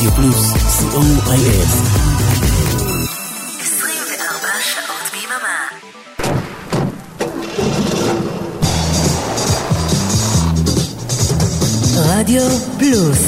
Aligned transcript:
רדיו 0.00 0.12
פלוס, 0.12 0.52
co.il. 0.92 1.68
24 3.60 4.48
שעות 4.62 5.06
ביממה. 5.12 5.60
רדיו 11.96 12.42
פלוס 12.78 13.18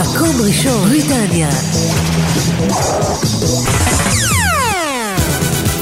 מקום 0.00 0.46
ראשון 0.46 0.88
בריטניה 0.88 1.50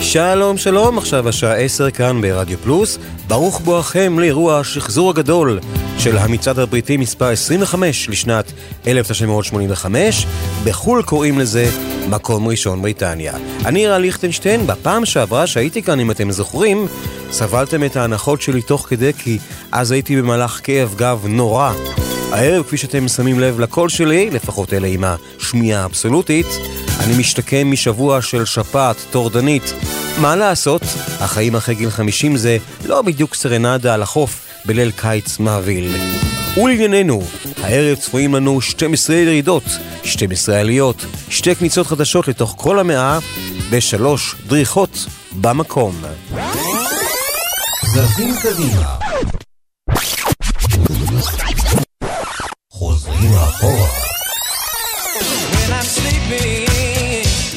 שלום 0.00 0.58
שלום, 0.58 0.98
עכשיו 0.98 1.28
השעה 1.28 1.54
10 1.54 1.90
כאן 1.90 2.20
ברדיו 2.20 2.58
פלוס. 2.58 2.98
ברוך 3.28 3.60
בואכם 3.60 4.18
לאירוע 4.18 4.58
השחזור 4.58 5.10
הגדול 5.10 5.60
של 5.98 6.18
המצעד 6.18 6.58
הבריטי 6.58 6.96
מספר 6.96 7.28
25 7.28 8.08
לשנת 8.08 8.52
1985. 8.86 10.26
בחו"ל 10.64 11.02
קוראים 11.02 11.38
לזה 11.38 11.70
מקום 12.08 12.48
ראשון 12.48 12.82
בריטניה. 12.82 13.32
אני 13.64 13.86
רע 13.86 13.98
ליכטנשטיין, 13.98 14.66
בפעם 14.66 15.04
שעברה 15.04 15.46
שהייתי 15.46 15.82
כאן, 15.82 16.00
אם 16.00 16.10
אתם 16.10 16.30
זוכרים, 16.30 16.86
סבלתם 17.30 17.84
את 17.84 17.96
ההנחות 17.96 18.42
שלי 18.42 18.62
תוך 18.62 18.86
כדי 18.88 19.12
כי 19.12 19.38
אז 19.72 19.90
הייתי 19.90 20.16
במהלך 20.16 20.60
כאב 20.62 20.94
גב 20.96 21.24
נורא. 21.28 21.72
הערב, 22.32 22.62
כפי 22.62 22.76
שאתם 22.76 23.08
שמים 23.08 23.40
לב 23.40 23.60
לקול 23.60 23.88
שלי, 23.88 24.30
לפחות 24.30 24.72
אלה 24.72 24.86
עם 24.86 25.04
השמיעה 25.04 25.82
האבסולוטית, 25.82 26.46
אני 27.00 27.18
משתקם 27.18 27.70
משבוע 27.70 28.22
של 28.22 28.44
שפעת 28.44 28.96
טורדנית. 29.10 29.72
מה 30.20 30.36
לעשות, 30.36 30.82
החיים 31.20 31.56
אחרי 31.56 31.74
גיל 31.74 31.90
50 31.90 32.36
זה 32.36 32.58
לא 32.84 33.02
בדיוק 33.02 33.34
סרנדה 33.34 33.94
על 33.94 34.02
החוף 34.02 34.45
בליל 34.66 34.90
קיץ 34.90 35.38
מעביל. 35.38 35.96
ולענייננו, 36.56 37.22
הערב 37.62 37.96
צפויים 37.98 38.34
לנו 38.34 38.60
12 38.60 39.16
ירידות, 39.16 39.64
12 40.04 40.60
עליות, 40.60 41.04
שתי 41.28 41.54
כניסות 41.54 41.86
חדשות 41.86 42.28
לתוך 42.28 42.54
כל 42.58 42.78
המאה, 42.78 43.18
ושלוש 43.70 44.34
דריכות 44.46 45.06
במקום. 45.32 46.02
זזים 47.94 48.34
קדימה. 48.42 48.96
חוזרים 52.70 53.32
אחורה. 53.32 53.88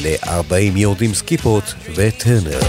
ל-40 0.02 0.78
יורדים 0.78 1.14
סקיפות 1.14 1.74
וטרנר. 1.94 2.60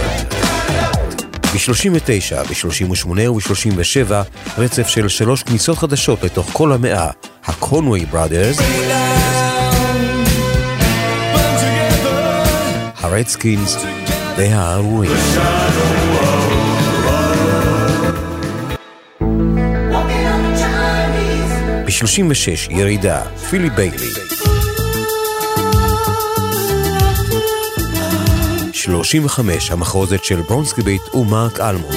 ב-39, 1.53 2.44
ב-38 2.44 3.07
וב-37 3.30 4.13
רצף 4.57 4.88
של 4.88 5.07
שלוש 5.07 5.44
כניסות 5.44 5.77
חדשות 5.77 6.23
לתוך 6.23 6.49
כל 6.53 6.71
המאה, 6.71 7.09
הקונווי 7.45 8.05
בראדרס, 8.05 8.57
הרדסקינס 12.97 13.77
והארורים. 14.38 15.11
ב-36 21.85 22.72
ירידה, 22.72 23.22
פילי 23.49 23.69
ביילי. 23.69 24.30
35 28.81 29.71
המחרוזת 29.71 30.23
של 30.23 30.41
ברונסקי 30.41 30.81
ביט 30.81 31.15
ומרק 31.15 31.59
אלמון. 31.59 31.91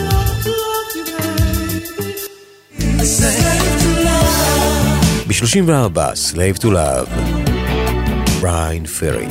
ב-34 5.29 5.99
Slave 6.33 6.61
to 6.61 6.67
Love, 6.67 7.11
בריין 8.41 8.87
פרי. 8.87 9.27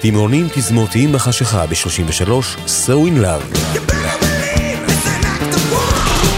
תימונים 0.00 0.48
תזמורתיים 0.54 1.12
בחשיכה 1.12 1.66
ב-33 1.66 2.28
So 2.66 2.90
in 2.90 3.24
Love. 3.24 3.91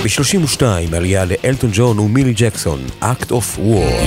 ב-32 0.05 0.63
עלייה 0.97 1.25
לאלטון 1.25 1.71
ג'ון 1.73 1.99
ומילי 1.99 2.33
ג'קסון, 2.37 2.87
Act 3.03 3.31
of 3.31 3.59
War. 3.59 4.05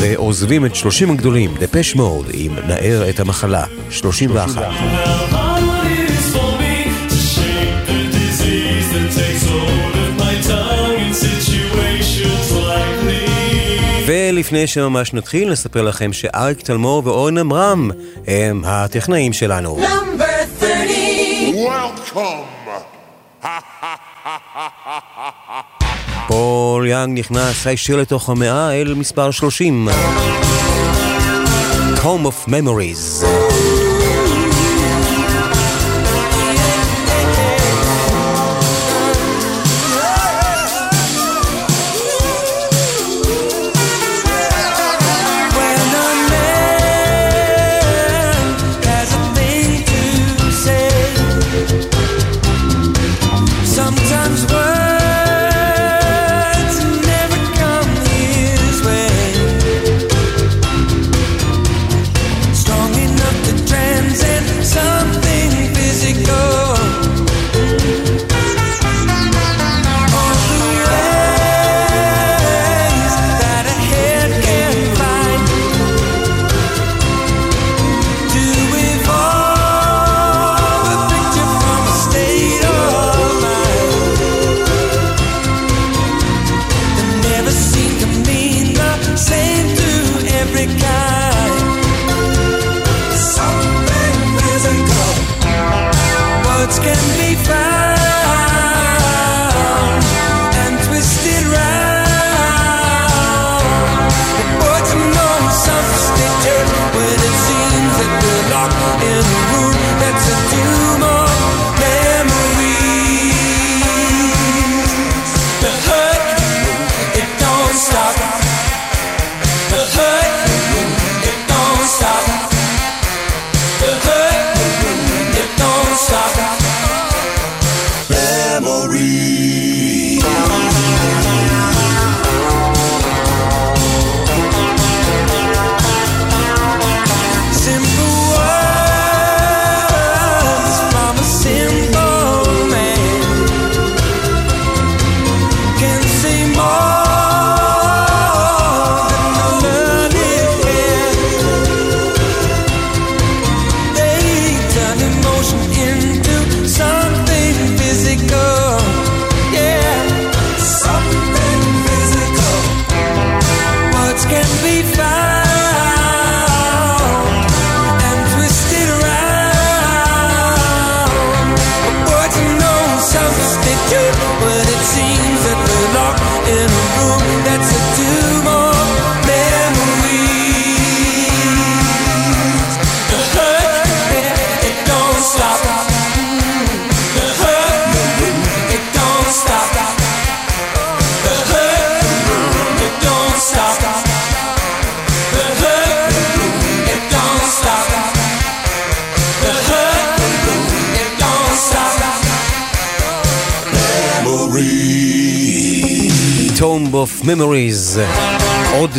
ועוזבים 0.00 0.66
את 0.66 0.74
30 0.74 1.10
הגדולים, 1.10 1.54
דפש 1.60 1.94
מוד, 1.94 2.26
עם 2.32 2.54
נער 2.68 3.10
את 3.10 3.20
המחלה, 3.20 3.64
31. 3.90 4.62
ולפני 14.06 14.66
שממש 14.66 15.14
נתחיל, 15.14 15.50
נספר 15.50 15.82
לכם 15.82 16.12
שאריק 16.12 16.60
תלמור 16.60 17.02
ואורן 17.04 17.38
עמרם 17.38 17.90
הם 18.26 18.62
הטכנאים 18.64 19.32
שלנו. 19.32 19.78
פול 26.28 26.86
יאנג 26.86 27.18
נכנס 27.18 27.66
הישיר 27.66 27.96
לתוך 27.96 28.30
המאה 28.30 28.72
אל 28.72 28.94
מספר 28.94 29.30
30. 29.30 29.88
Home 32.02 32.26
of 32.26 32.48
Memories. 32.48 33.35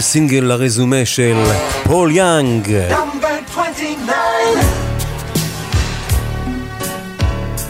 סינגל 0.07 0.43
לרזומה 0.43 1.05
של 1.05 1.35
פול 1.83 2.11
יאנג. 2.11 2.77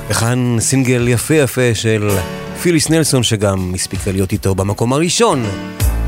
וכאן 0.09 0.57
סינגל 0.59 1.07
יפה 1.07 1.33
יפה 1.33 1.75
של 1.75 2.09
פיליס 2.61 2.89
נלסון, 2.89 3.23
שגם 3.23 3.71
הספיקה 3.75 4.11
להיות 4.11 4.31
איתו 4.31 4.55
במקום 4.55 4.93
הראשון, 4.93 5.45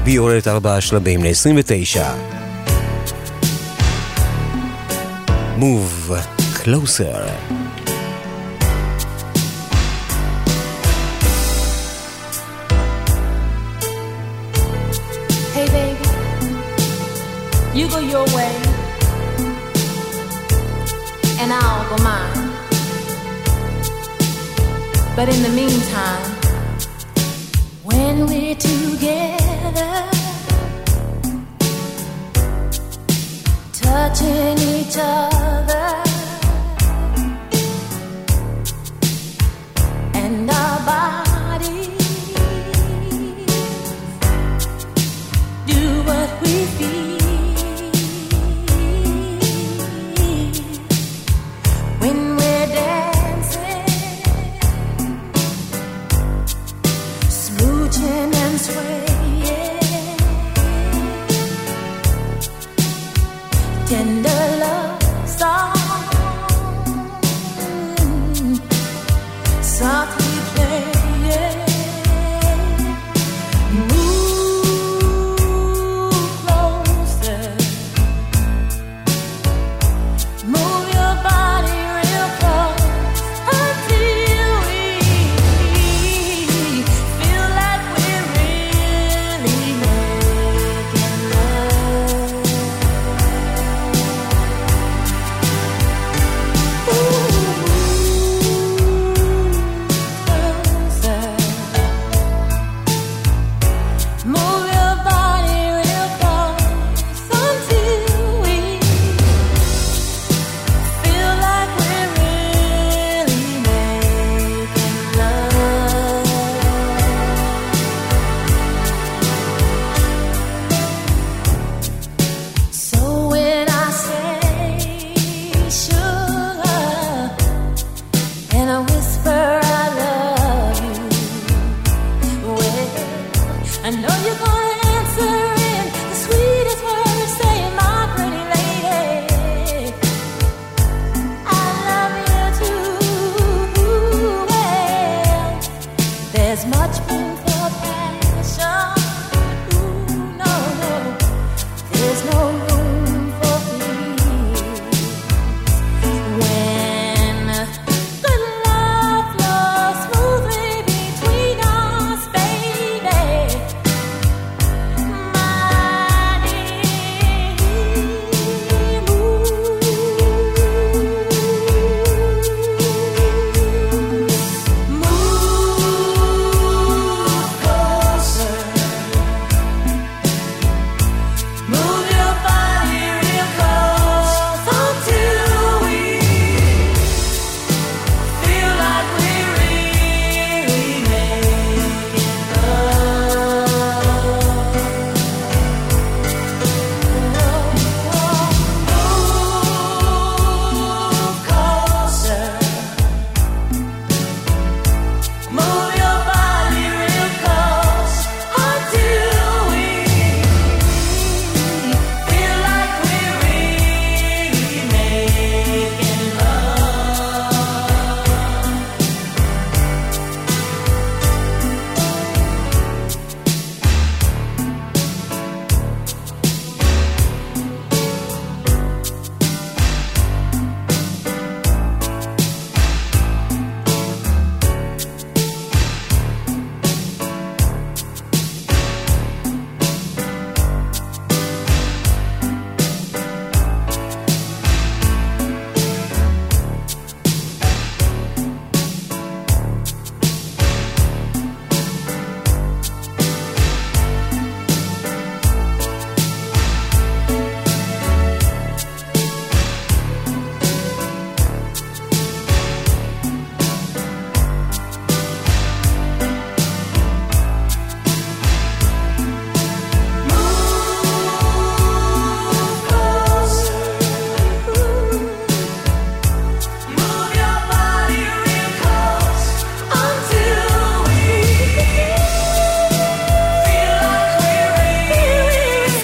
והיא 0.04 0.20
עולה 0.20 0.38
את 0.38 0.48
ארבעה 0.48 0.82
שלבים 0.82 1.24
ל-29. 1.24 2.00
Move 5.60 6.14
closer. 6.64 7.39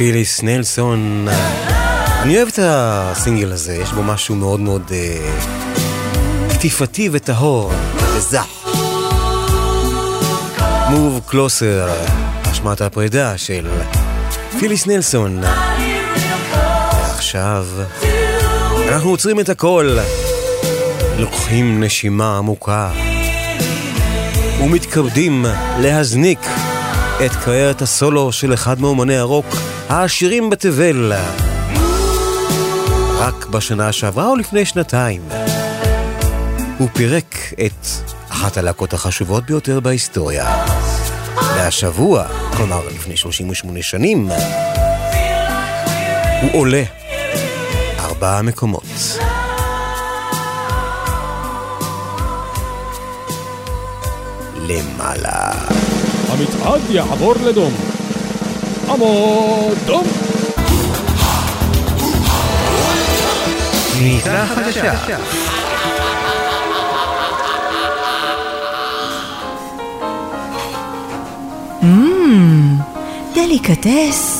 פיליס 0.05 0.43
נלסון. 0.43 1.27
אני 2.21 2.37
אוהב 2.37 2.47
את 2.47 2.59
הסינגל 2.61 3.51
הזה, 3.51 3.75
יש 3.75 3.91
בו 3.91 4.03
משהו 4.03 4.35
מאוד 4.35 4.59
מאוד 4.59 4.91
אה, 4.91 5.39
קטיפתי 6.49 7.09
וטהור 7.11 7.71
וזך. 8.15 8.47
מוב 10.89 11.21
קלוסר, 11.25 11.93
אשמת 12.51 12.81
הפרידה 12.81 13.37
של 13.37 13.67
פיליס 14.59 14.87
נלסון. 14.87 15.41
עכשיו 17.15 17.67
אנחנו 18.87 19.09
עוצרים 19.09 19.39
את 19.39 19.49
הכל, 19.49 19.97
לוקחים 21.17 21.83
נשימה 21.83 22.37
עמוקה 22.37 22.91
ומתכבדים 24.63 25.45
להזניק 25.79 26.39
את 27.25 27.31
קריירת 27.45 27.81
הסולו 27.81 28.31
של 28.31 28.53
אחד 28.53 28.81
מאומני 28.81 29.17
הרוק. 29.17 29.45
העשירים 29.89 30.49
בתבל. 30.49 31.13
רק 33.19 33.45
בשנה 33.45 33.91
שעברה 33.91 34.27
או 34.27 34.35
לפני 34.35 34.65
שנתיים. 34.65 35.21
הוא 36.77 36.87
פירק 36.93 37.35
את 37.65 37.87
אחת 38.29 38.57
הלהקות 38.57 38.93
החשובות 38.93 39.45
ביותר 39.45 39.79
בהיסטוריה. 39.79 40.65
והשבוע, 41.35 42.27
כלומר 42.57 42.87
לפני 42.95 43.17
38 43.17 43.81
שנים, 43.81 44.29
הוא 46.41 46.51
עולה 46.53 46.83
ארבעה 47.99 48.41
מקומות. 48.41 48.83
למעלה. 54.67 55.51
המצעד 56.29 56.81
יעבור 56.89 57.33
לדום. 57.45 57.94
המועדון! 58.87 60.05
גניזה 63.99 64.45
חדשה. 64.55 65.17
דליקטס. 73.35 74.34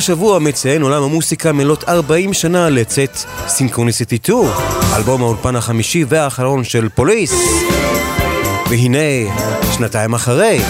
השבוע 0.00 0.38
מציין 0.38 0.82
עולם 0.82 1.02
המוסיקה 1.02 1.52
מלאת 1.52 1.88
40 1.88 2.32
שנה 2.32 2.68
לצאת 2.68 3.18
Synchronicity 3.48 4.16
2, 4.16 4.38
אלבום 4.96 5.22
האולפן 5.22 5.56
החמישי 5.56 6.04
והאחרון 6.08 6.64
של 6.64 6.88
פוליס. 6.88 7.32
והנה, 8.70 8.98
שנתיים 9.76 10.14
אחרי, 10.14 10.60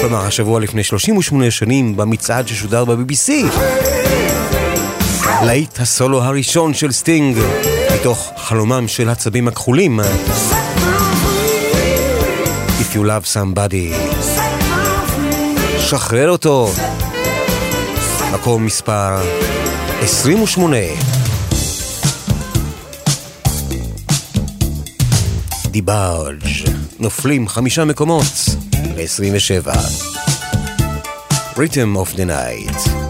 כלומר 0.00 0.26
השבוע 0.26 0.60
לפני 0.60 0.84
38 0.84 1.50
שנים 1.50 1.96
במצעד 1.96 2.48
ששודר 2.48 2.84
ב-BBC, 2.84 3.30
להיט 5.42 5.80
הסולו 5.80 6.22
הראשון 6.22 6.74
של 6.74 6.92
סטינג, 6.92 7.38
מתוך 7.94 8.32
חלומם 8.36 8.88
של 8.88 9.08
הצבים 9.08 9.48
הכחולים, 9.48 10.00
If 12.80 12.94
you 12.94 13.00
love 13.00 13.34
somebody. 13.34 13.94
שחרר 15.80 16.30
אותו. 16.30 16.70
מקום 18.40 18.66
מספר 18.66 19.18
28. 20.02 20.76
דיבארג' 25.66 26.42
נופלים 26.98 27.48
חמישה 27.48 27.84
מקומות 27.84 28.24
ל-27. 28.96 29.68
Rhythm 31.56 31.96
of 31.96 32.16
the 32.16 32.26
Night 32.26 33.05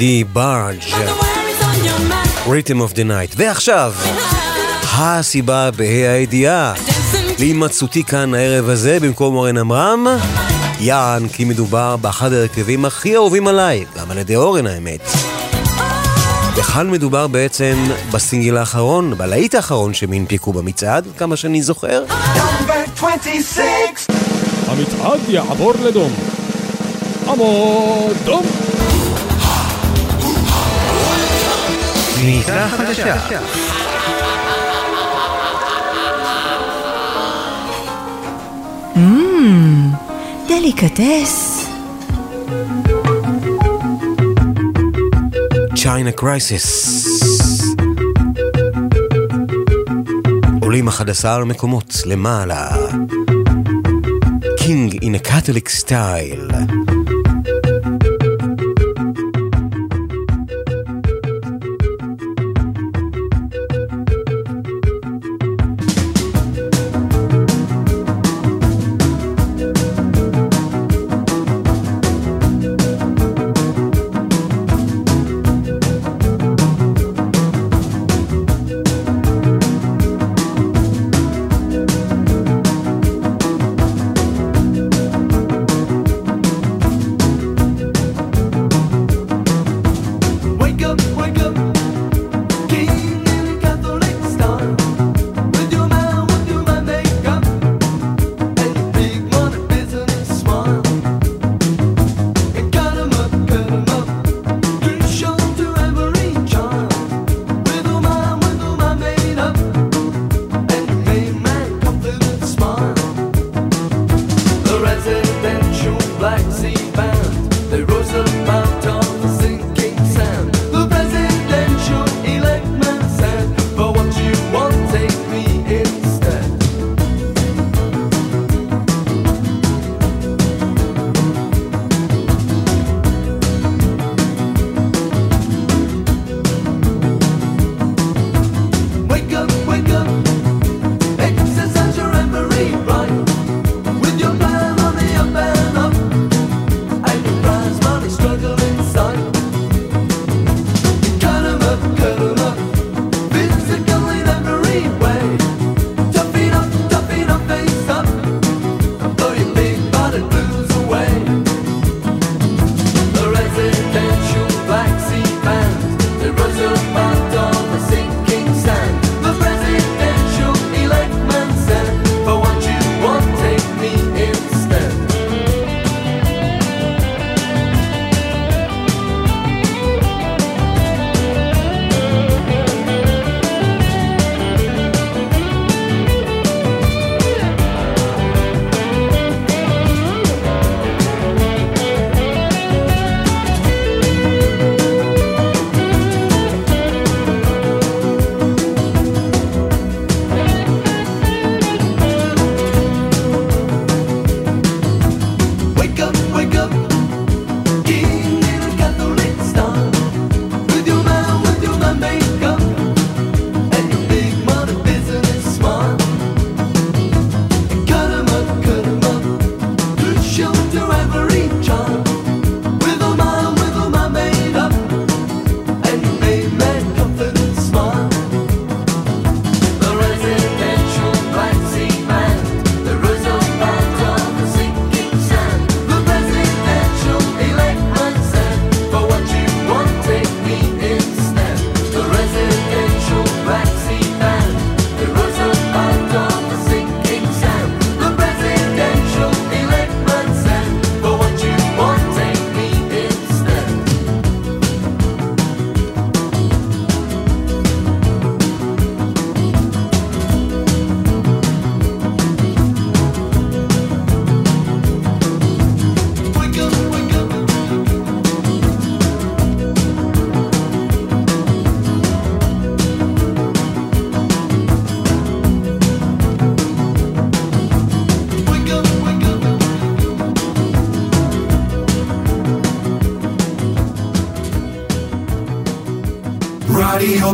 DeBarge 0.00 0.80
Rhythm 2.50 2.80
of 2.80 2.92
the 2.92 3.04
Night 3.04 3.34
ועכשיו, 3.36 3.92
הסיבה 4.82 5.70
בה"א 5.70 6.08
הידיעה 6.12 6.74
להימצאותי 7.38 8.04
כאן 8.04 8.34
הערב 8.34 8.68
הזה 8.68 9.00
במקום 9.00 9.34
אורן 9.34 9.58
עמרם, 9.58 10.06
יען 10.80 11.28
כי 11.28 11.44
מדובר 11.44 11.96
באחד 11.96 12.32
ההרכבים 12.32 12.84
הכי 12.84 13.16
אהובים 13.16 13.48
עליי, 13.48 13.84
גם 13.96 14.10
על 14.10 14.18
ידי 14.18 14.36
אורן 14.36 14.66
האמת. 14.66 15.00
וכאן 16.56 16.90
מדובר 16.90 17.26
בעצם 17.26 17.84
בסינגל 18.12 18.56
האחרון, 18.56 19.14
בלהיט 19.18 19.54
האחרון 19.54 19.94
שהם 19.94 20.12
הנפיקו 20.12 20.52
במצעד, 20.52 21.06
כמה 21.18 21.36
שאני 21.36 21.62
זוכר. 21.62 22.04
המצעד 24.66 25.20
יעבור 25.28 25.72
לדום. 25.84 26.12
עמוד 27.28 28.16
דום! 28.24 28.46
מיטה 32.24 32.68
חדשה 32.68 33.16
אממ, 38.96 39.92
דליקטס. 40.48 41.66
צ'יינה 45.76 46.12
קרייסיס. 46.12 47.10
עולים 50.62 50.88
11 50.88 51.44
מקומות 51.44 51.94
למעלה. 52.06 52.68
קינג 54.56 54.98
אין 55.02 55.14
a 55.14 55.18
Catholic 55.18 55.68
style 55.84 56.54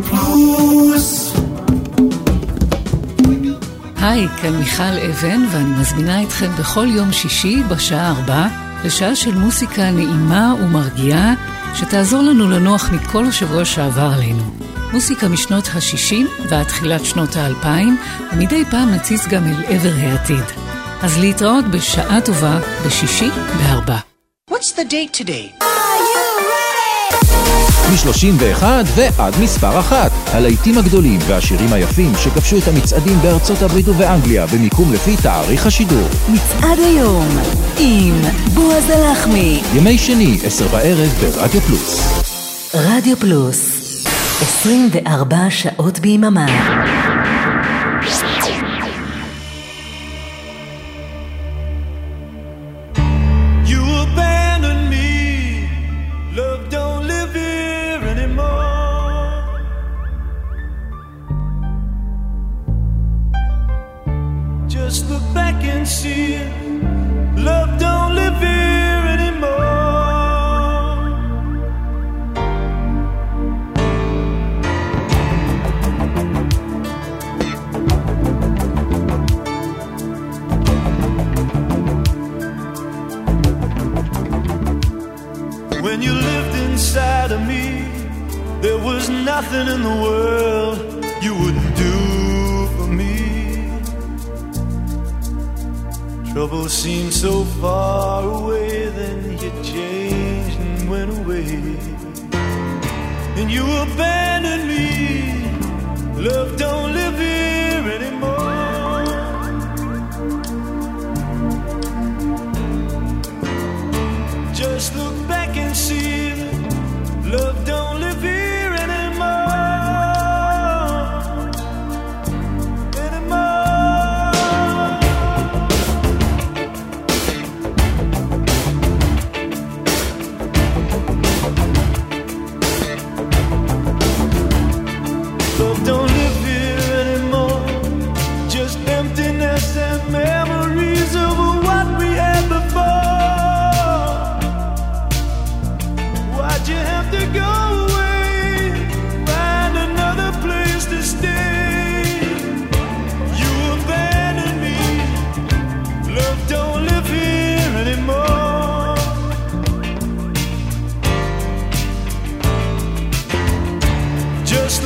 פלוס. 0.02 1.32
היי, 3.96 4.28
כאן 4.42 4.56
מיכל 4.56 4.82
אבן, 4.82 5.44
ואני 5.52 5.80
מזמינה 5.80 6.22
אתכם 6.22 6.50
בכל 6.58 6.86
יום 6.90 7.12
שישי 7.12 7.62
בשעה 7.68 8.10
ארבע 8.10 8.46
לשעה 8.84 9.16
של 9.16 9.34
מוסיקה 9.34 9.90
נעימה 9.90 10.54
ומרגיעה, 10.62 11.34
שתעזור 11.74 12.22
לנו 12.22 12.50
לנוח 12.50 12.90
מכל 12.92 13.26
השבוע 13.26 13.64
שעבר 13.64 14.10
עלינו. 14.14 14.42
מוסיקה 14.92 15.28
משנות 15.28 15.68
ה-60 15.74 16.48
ועד 16.48 16.66
תחילת 16.66 17.04
שנות 17.04 17.36
ה-2000, 17.36 17.66
ומדי 18.32 18.64
פעם 18.70 18.90
נציץ 18.90 19.26
גם 19.26 19.46
אל 19.46 19.64
עבר 19.68 19.92
העתיד. 19.96 20.44
אז 21.02 21.18
להתראות 21.18 21.64
בשעה 21.64 22.20
טובה 22.20 22.60
בשישי 22.86 23.28
בארבע. 23.58 23.96
What's 24.50 24.72
the 24.76 24.84
date 24.90 25.20
today? 25.20 25.65
מ-31 27.90 28.64
ועד 28.94 29.34
מספר 29.42 29.80
אחת. 29.80 30.12
הלהיטים 30.32 30.78
הגדולים 30.78 31.18
והשירים 31.26 31.72
היפים 31.72 32.12
שכבשו 32.22 32.58
את 32.58 32.68
המצעדים 32.68 33.18
בארצות 33.22 33.62
הברית 33.62 33.88
ובאנגליה 33.88 34.46
במיקום 34.46 34.92
לפי 34.92 35.16
תאריך 35.22 35.66
השידור. 35.66 36.08
מצעד 36.28 36.78
היום 36.78 37.28
עם 37.78 38.20
בועז 38.54 38.90
הלחמי. 38.90 39.62
ימי 39.74 39.98
שני, 39.98 40.38
עשר 40.44 40.68
בערב 40.68 41.08
ברדיו 41.20 41.60
פלוס. 41.60 42.24
רדיו 42.74 43.16
פלוס 43.16 43.86
24 44.42 45.36
שעות 45.50 45.98
ביממה. 45.98 46.46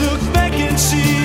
Look 0.01 0.21
back 0.33 0.53
and 0.53 0.79
see. 0.79 1.20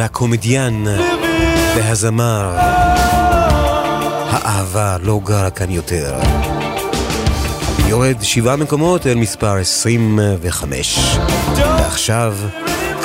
הקומדיאן 0.00 0.84
והזמר. 1.76 2.56
האהבה 4.30 4.96
לא 5.02 5.20
גרה 5.24 5.50
כאן 5.50 5.70
יותר. 5.70 6.18
יורד 7.86 8.16
שבעה 8.22 8.56
מקומות 8.56 9.06
אל 9.06 9.14
מספר 9.14 9.56
25. 9.56 11.18
ועכשיו, 11.56 12.34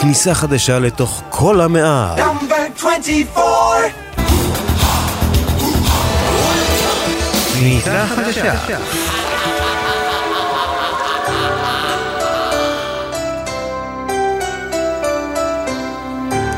כניסה 0.01 0.33
חדשה 0.33 0.79
לתוך 0.79 1.21
כל 1.29 1.61
המאה. 1.61 2.15
Number 2.17 2.77
24. 2.77 3.43
כניסה 7.53 8.05
חדשה. 8.07 8.53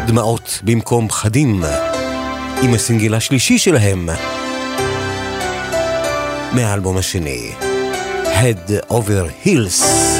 דמעות 0.08 0.60
במקום 0.64 1.08
פחדים, 1.08 1.64
עם 2.64 2.74
הסינגל 2.74 3.14
השלישי 3.16 3.58
שלהם, 3.58 4.10
מהאלבום 6.54 6.98
השני, 6.98 7.52
Head 8.24 8.92
Over 8.92 9.46
Heels. 9.46 10.17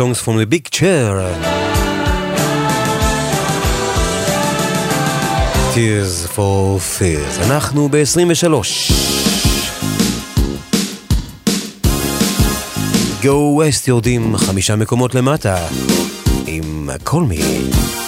Songs 0.00 0.18
from 0.18 0.38
the 0.38 0.46
Big 0.46 0.70
Chair. 0.70 1.10
Tears 5.74 6.26
for 6.34 6.78
Fears. 6.78 7.44
אנחנו 7.46 7.88
ב-23. 7.88 8.92
Go 13.22 13.26
West 13.26 13.88
יורדים 13.88 14.36
חמישה 14.36 14.76
מקומות 14.76 15.14
למטה 15.14 15.56
עם 16.46 16.90
Call 17.04 17.32
Me. 17.32 17.99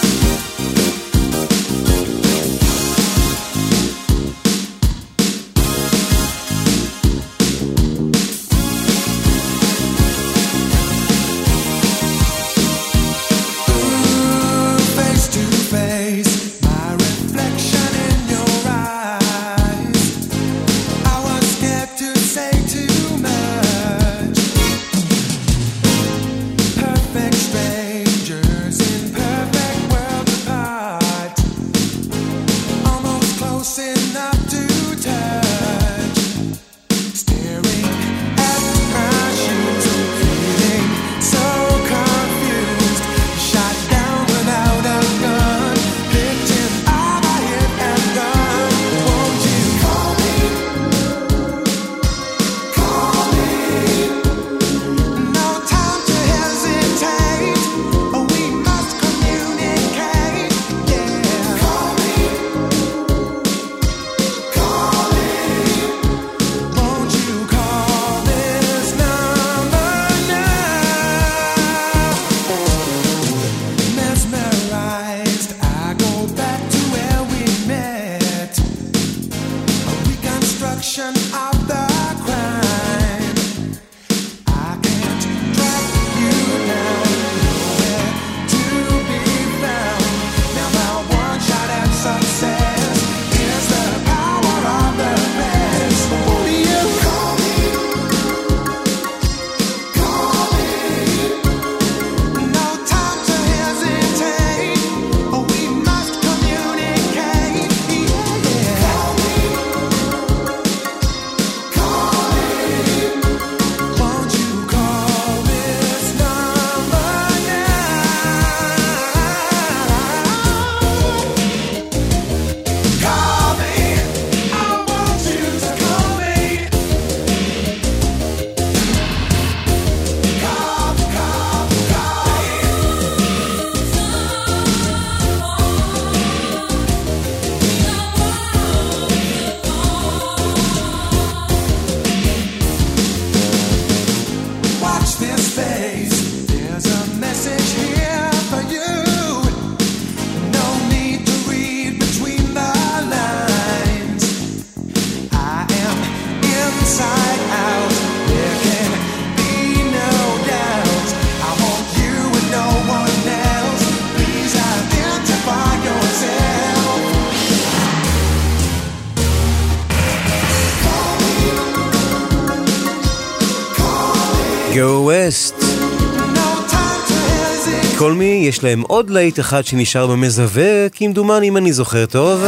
להם 178.63 178.81
עוד 178.81 179.09
להיט 179.09 179.39
אחד 179.39 179.65
שנשאר 179.65 180.07
במזווה, 180.07 180.89
כמדומני 180.89 181.47
אם 181.47 181.57
אני 181.57 181.73
זוכר 181.73 182.05
טוב. 182.05 182.43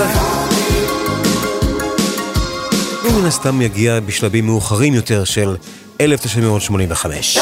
הוא 3.04 3.12
מן 3.20 3.26
הסתם 3.26 3.62
יגיע 3.62 4.00
בשלבים 4.00 4.46
מאוחרים 4.46 4.94
יותר 4.94 5.24
של 5.24 5.56
1985. 6.02 7.38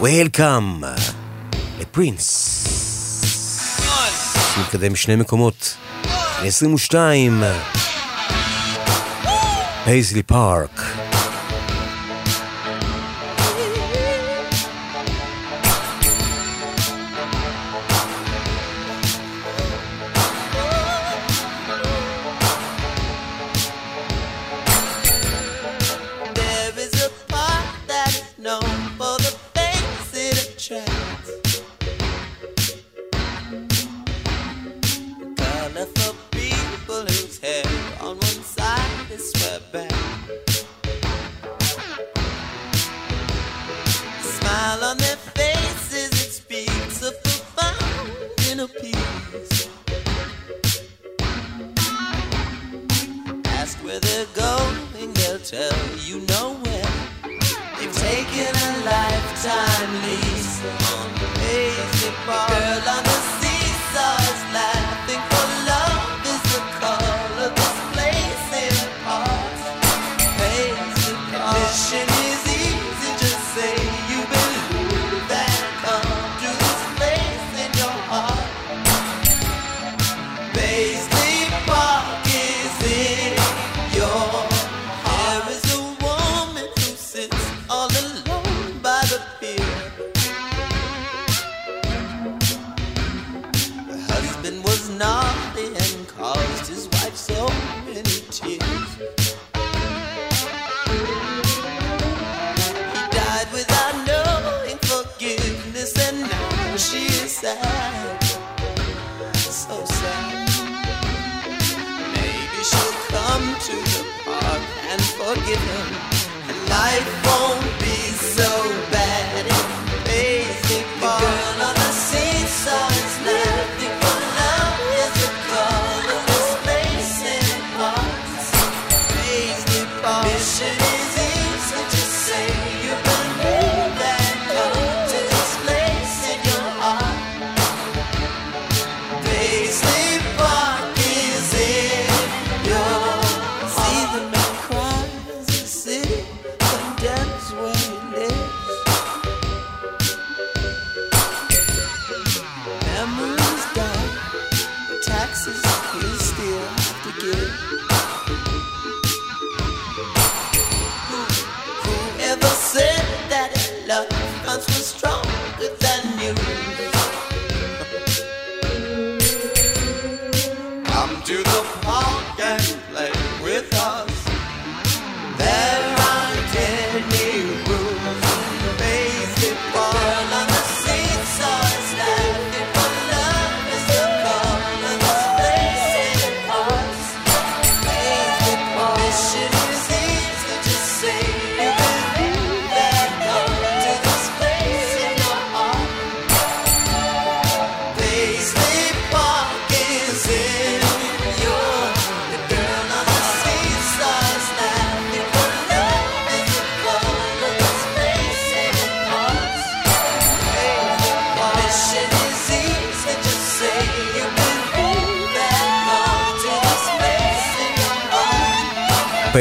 Welcome 0.00 0.84
לפרינס. 1.80 2.64
מתקדם 4.60 4.96
שני 4.96 5.16
מקומות. 5.16 5.76
22. 6.42 7.42
פייזלי 9.84 10.22
פארק. 10.22 11.01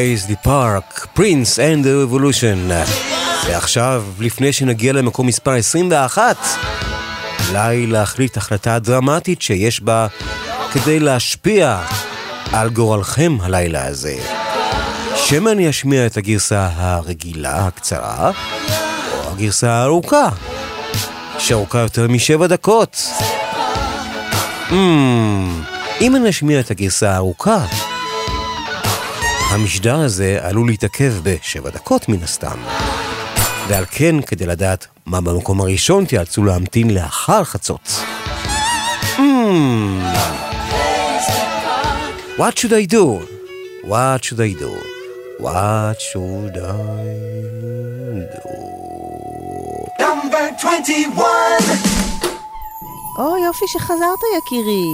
Heart. 0.02 0.12
Paisley 0.12 0.36
Park, 0.44 1.08
Prince 1.14 1.60
and 1.60 1.74
the 1.74 1.88
Revolution. 1.88 2.70
ועכשיו, 3.48 4.04
לפני 4.20 4.54
שנגיע 4.54 4.94
למקום 4.94 5.28
מספר 5.28 5.52
21, 5.52 6.38
אולי 7.50 7.88
להחליט 7.88 8.38
החלטה 8.38 8.80
דרמטית 8.80 9.42
שיש 9.42 9.82
בה 9.82 10.08
כדי 10.74 11.00
להשפיע 11.00 11.82
על 12.52 12.70
גורלכם 12.70 13.38
הלילה 13.42 13.86
הזה. 13.86 14.16
שמא 15.16 15.50
אני 15.50 15.70
אשמיע 15.70 16.06
את 16.06 16.18
הגרסה 16.18 16.70
הרגילה, 16.76 17.68
הקצרה, 17.68 18.32
או 19.14 19.32
הגרסה 19.32 19.72
הארוכה, 19.72 20.30
שארוכה 21.40 21.80
יותר 21.80 22.08
משבע 22.08 22.48
דקות. 22.48 23.10
Mm, 24.70 24.74
אם 26.02 26.16
אני 26.16 26.30
אשמיע 26.30 26.60
את 26.60 26.72
הגרסה 26.72 27.12
הארוכה, 27.12 27.66
המשדר 29.52 29.96
הזה 29.96 30.40
עלול 30.42 30.68
להתעכב 30.68 31.14
בשבע 31.24 31.70
דקות 31.70 32.10
מן 32.10 32.24
הסתם. 32.24 32.58
ועל 33.68 33.86
כן, 33.92 34.22
כדי 34.22 34.46
לדעת 34.46 34.88
מה 35.06 35.22
במקום 35.22 35.62
הראשון, 35.62 36.06
תיאלצו 36.06 36.44
להמתין 36.44 36.94
לאחר 36.94 37.44
חצות. 37.44 38.02
Hmm. 39.18 39.22
What 42.38 42.54
should 42.60 42.74
I 42.74 42.86
do? 42.96 43.06
What 43.92 44.20
should 44.26 44.42
I 44.50 44.52
do? 44.64 44.72
What 45.46 45.98
should 46.10 46.56
I 46.58 47.06
do? 48.34 48.52
Number 50.00 50.44
21. 50.58 51.22
או, 53.20 53.38
יופי 53.46 53.66
שחזרת, 53.68 54.20
יקירי. 54.38 54.86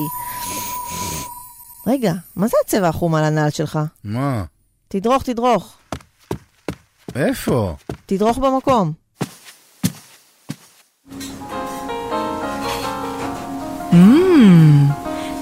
רגע, 1.88 2.13
מה 2.35 2.47
זה 2.47 2.57
הצבע 2.65 2.88
החום 2.88 3.15
על 3.15 3.23
הנעל 3.23 3.49
שלך? 3.49 3.79
מה? 4.03 4.43
תדרוך, 4.88 5.23
תדרוך. 5.23 5.77
איפה? 7.15 7.75
תדרוך 8.05 8.38
במקום. 8.38 8.93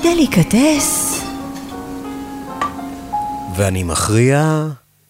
דליקטס. 0.03 1.21
ואני 3.55 3.83
מכריע 3.83 4.65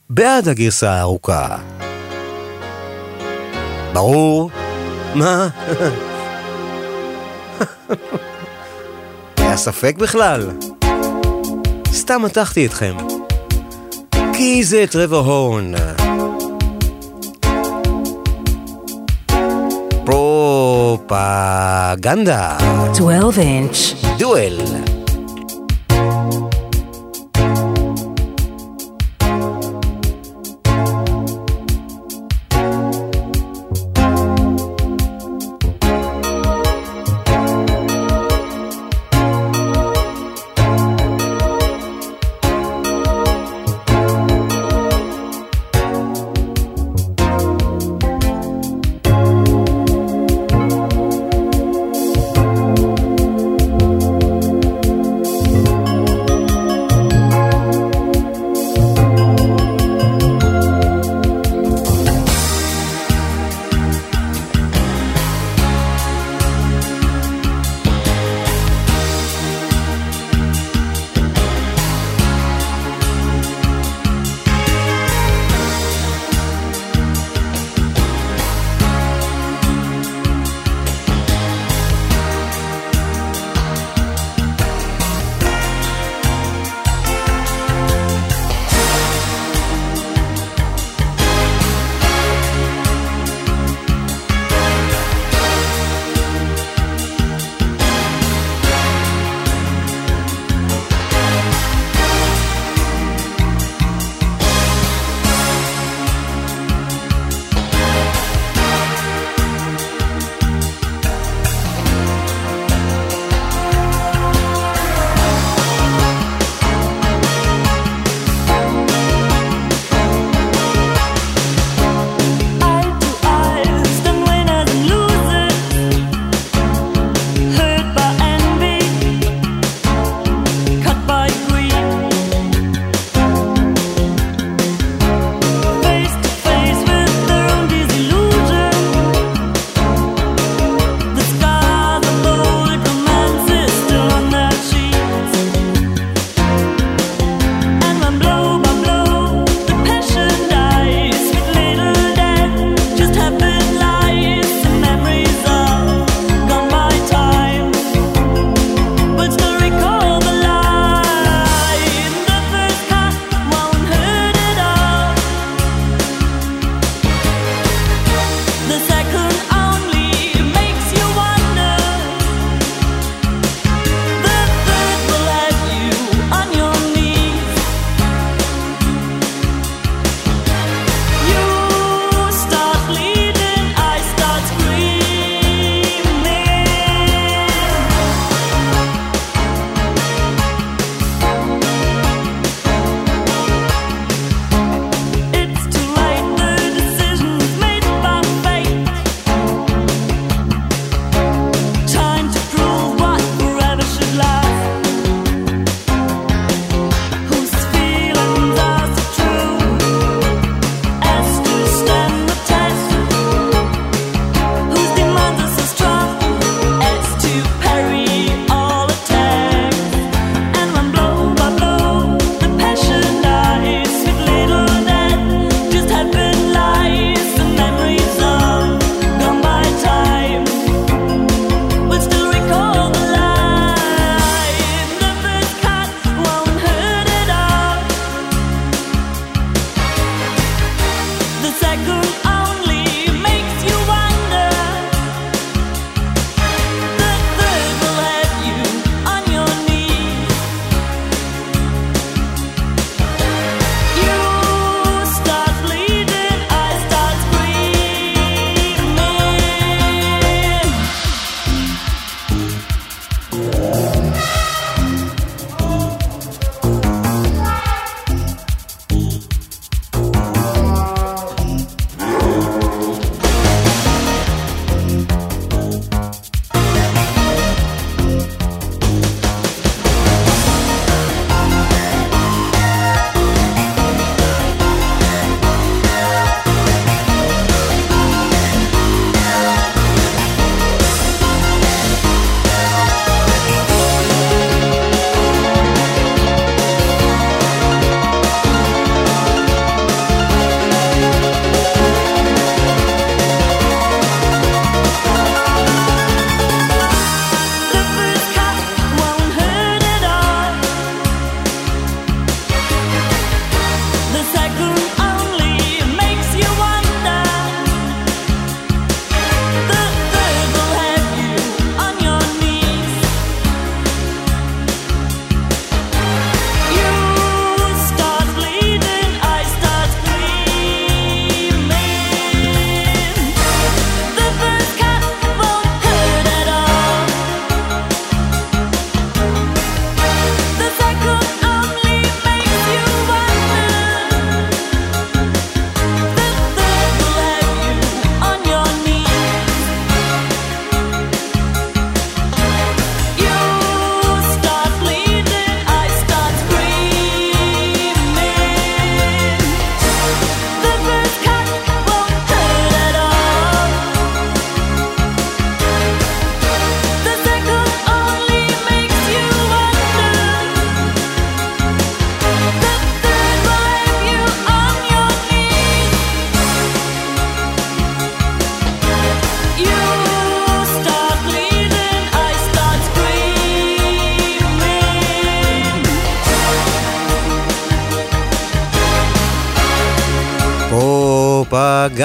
בעד 0.09 0.47
הגרסה 0.47 0.91
הארוכה. 0.91 1.57
ברור? 3.93 4.49
מה? 5.15 5.47
היה 9.37 9.57
ספק 9.57 9.95
בכלל? 9.97 10.49
סתם 11.95 12.21
מתחתי 12.21 12.65
אתכם. 12.65 12.95
כי 14.33 14.63
זה 14.63 14.85
טרוור 14.91 15.25
הורן. 15.25 15.71
פרופגנדה. 21.05 21.37
12 22.93 23.43
inch. 23.43 23.77
דואל. 24.19 24.84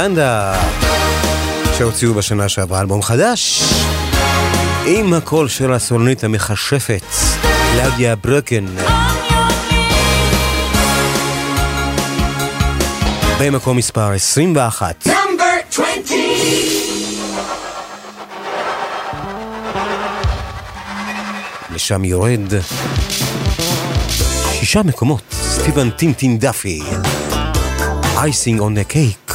פרופגנדה, 0.01 0.63
שהוציאו 1.79 2.15
בשנה 2.15 2.49
שעברה 2.49 2.81
אלבום 2.81 3.03
חדש, 3.03 3.63
עם 4.87 5.13
הקול 5.13 5.49
של 5.49 5.73
הסולנית 5.73 6.25
המכשפת, 6.25 7.03
לאדיה 7.77 8.17
ברקן. 8.17 8.67
במקום 13.41 13.77
מספר 13.77 14.13
21. 14.13 15.07
לשם 21.75 22.05
יורד 22.05 22.41
שישה 24.53 24.83
מקומות, 24.83 25.23
סטיבן 25.43 25.91
טינטין 25.91 26.39
דאפי, 26.39 26.83
אייסינג 28.17 28.61
און 28.61 28.75
דה 28.75 28.85
קייק. 28.85 29.30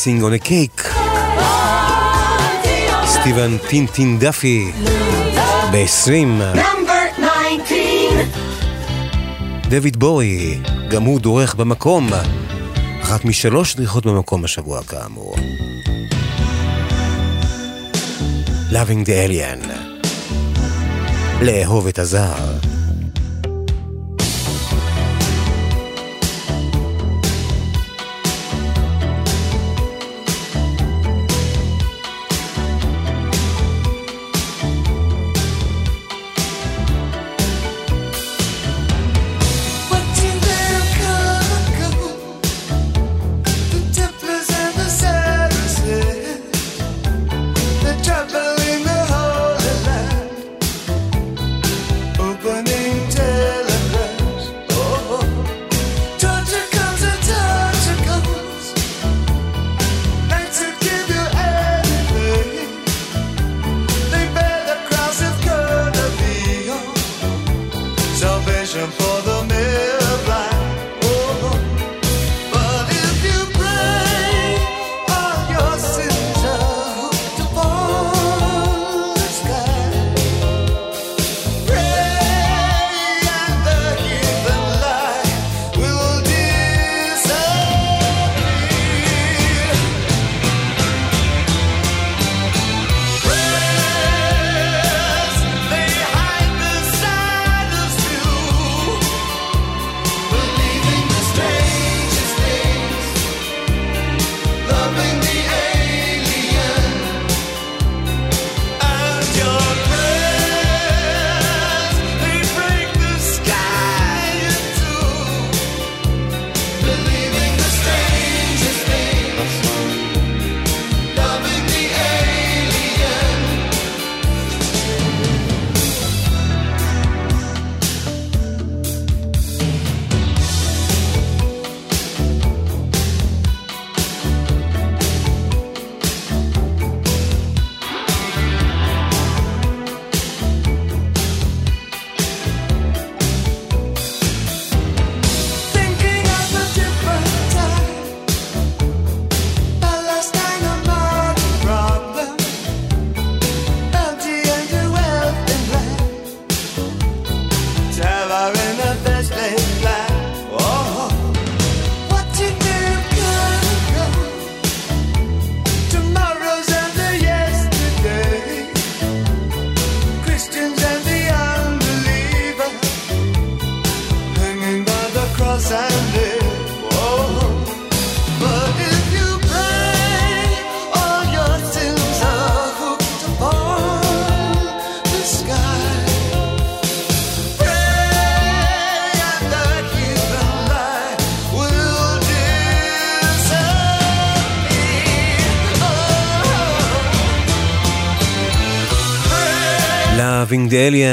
Icing 0.00 0.22
on 0.22 0.32
a 0.32 0.48
Cake. 0.48 0.82
סטיבן 3.06 3.58
טינטין 3.68 4.18
דאפי 4.18 4.72
ב-20. 5.72 6.42
דויד 9.68 9.96
בואי, 9.96 10.58
גם 10.88 11.02
הוא 11.02 11.20
דורך 11.20 11.54
במקום. 11.54 12.10
אחת 13.02 13.24
משלוש 13.24 13.76
דריכות 13.76 14.06
במקום 14.06 14.44
השבוע 14.44 14.82
כאמור. 14.82 15.36
Loving 18.70 19.06
the 19.06 19.28
Alien. 19.28 19.70
לאהוב 21.42 21.86
את 21.86 21.98
הזר. 21.98 22.69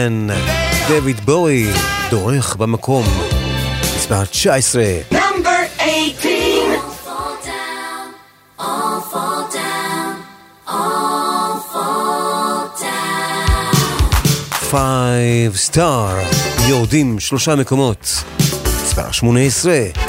כן, 0.08 0.14
דויד 0.88 1.20
בואי, 1.20 1.66
דורך 2.10 2.56
במקום, 2.56 3.06
מספר 3.82 4.26
19. 4.26 4.84
Five 14.70 15.56
Star, 15.56 16.16
יורדים 16.70 17.20
שלושה 17.20 17.56
מקומות, 17.56 18.24
מספר 18.66 19.12
18. 19.12 20.07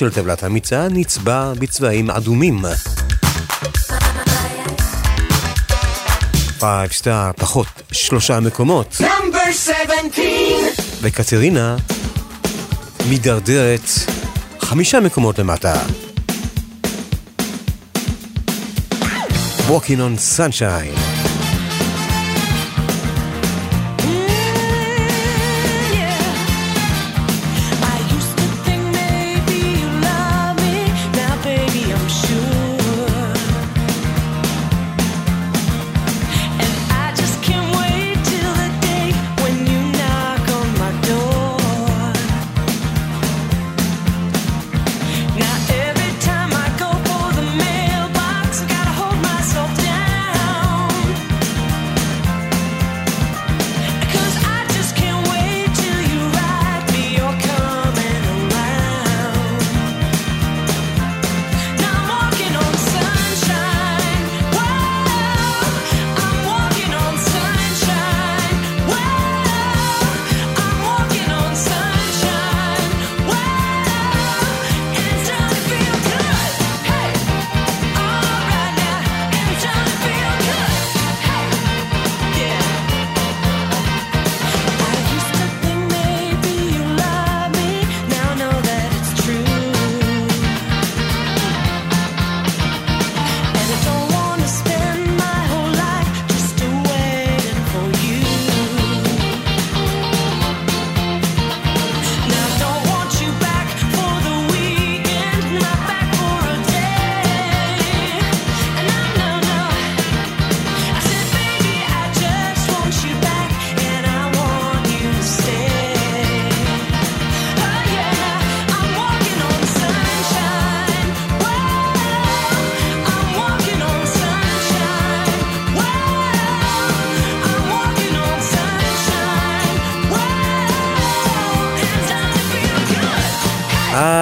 של 0.00 0.10
טבלת 0.10 0.42
המיצה 0.42 0.88
נצבע 0.90 1.52
בצבעים 1.58 2.10
אדומים. 2.10 2.64
5 6.60 6.96
סטאר, 6.96 7.30
פחות 7.36 7.66
שלושה 7.92 8.40
מקומות. 8.40 8.96
וקטרינה 11.00 11.76
מידרדרת 13.08 13.90
חמישה 14.60 15.00
מקומות 15.00 15.38
למטה. 15.38 15.82
Walking 19.68 19.98
on 19.98 20.38
Sunshine. 20.38 21.09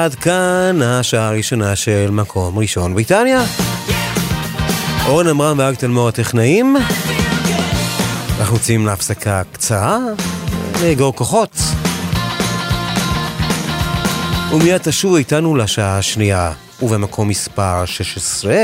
עד 0.09 0.14
כאן 0.14 0.82
השעה 0.82 1.28
הראשונה 1.28 1.76
של 1.76 2.11
מקום 2.11 2.59
ראשון 2.59 2.94
בריטניה. 2.94 3.44
Yeah. 3.44 3.92
אורן 5.06 5.28
עמרם 5.28 5.59
ואג 5.59 5.74
תלמור 5.74 6.09
הטכנאים. 6.09 6.76
Yeah. 6.76 6.80
אנחנו 8.40 8.56
יוצאים 8.56 8.86
להפסקה 8.86 9.42
קצרה, 9.52 9.98
לאגור 10.82 11.14
כוחות. 11.14 11.56
ומיד 14.52 14.78
תשוב 14.78 15.14
איתנו 15.14 15.56
לשעה 15.56 15.98
השנייה, 15.98 16.52
ובמקום 16.82 17.28
מספר 17.28 17.84
16. 17.86 18.54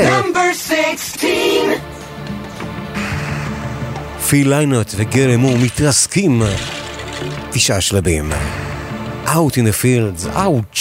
פיל 4.29 4.49
ליינוט 4.49 4.93
וגרם 4.95 5.39
הוא 5.39 5.57
מתרסקים 5.57 6.41
תשעה 7.51 7.81
שלבים. 7.81 8.31
Out 9.27 9.57
in 9.57 9.65
the 9.65 9.73
fields, 9.73 10.27
out. 10.35 10.74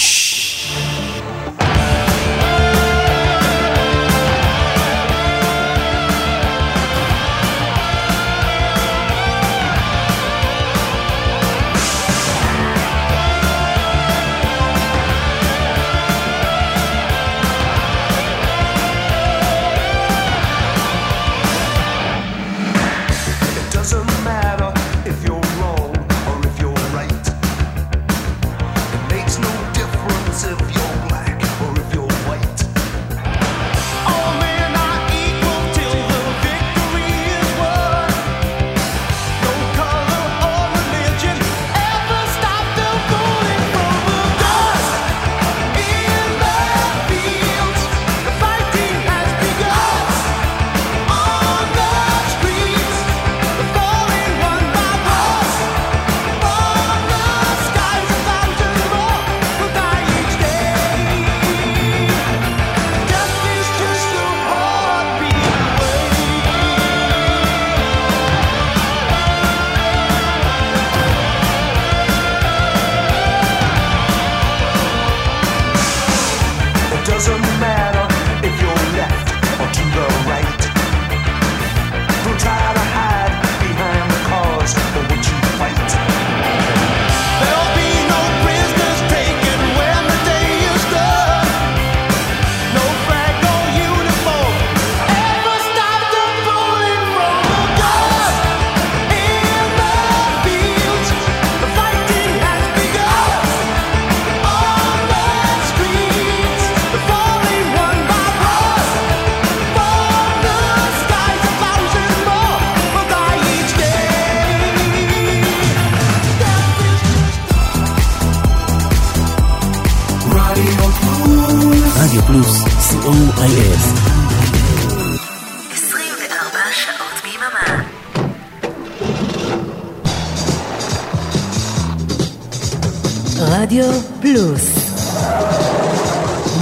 רדיו 133.47 133.85
פלוס. 134.23 134.63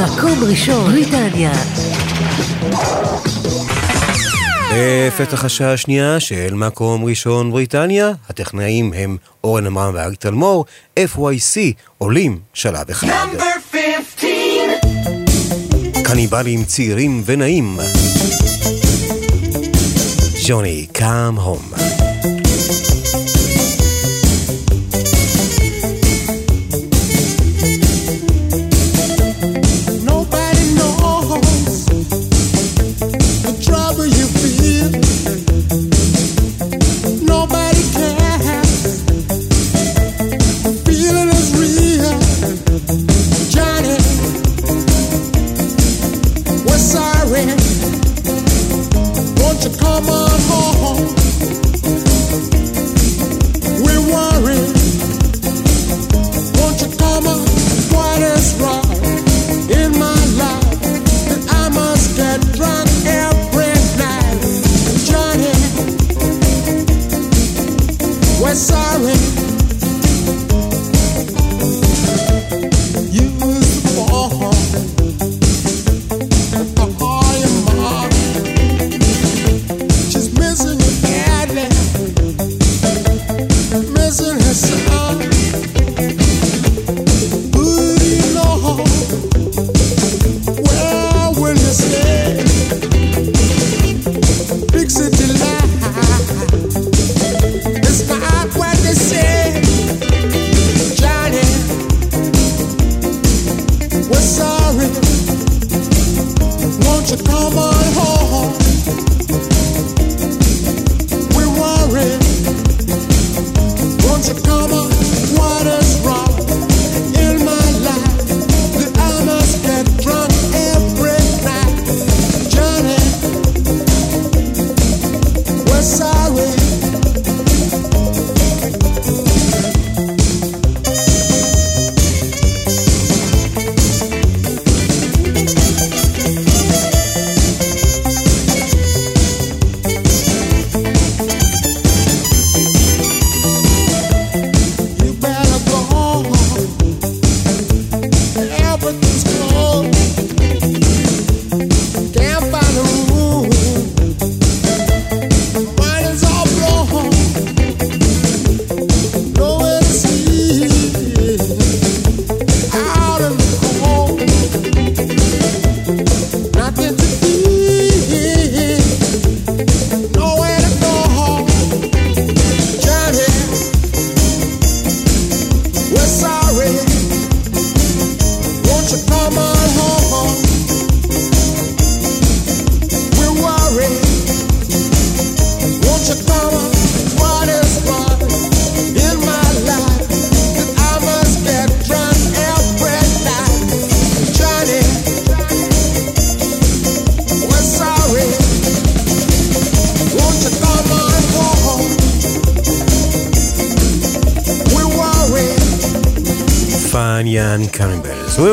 מקום 0.04 0.44
ראשון, 0.44 0.90
בריטניה. 0.90 1.52
בפתח 4.74 5.44
השעה 5.44 5.72
השנייה 5.72 6.20
של 6.20 6.54
מקום 6.54 7.04
ראשון 7.04 7.50
בריטניה, 7.50 8.12
הטכנאים 8.28 8.92
הם 8.92 9.16
אורן 9.44 9.66
עמרם 9.66 9.94
ואריק 9.94 10.18
תלמור, 10.18 10.64
FYC 10.98 11.58
עולים 11.98 12.38
שלב 12.54 12.90
אחד. 12.90 13.08
קניבלים 16.04 16.64
צעירים 16.64 17.22
ונעים. 17.26 17.78
ג'וני, 20.46 20.86
קאם 20.92 21.36
הום. 21.36 21.91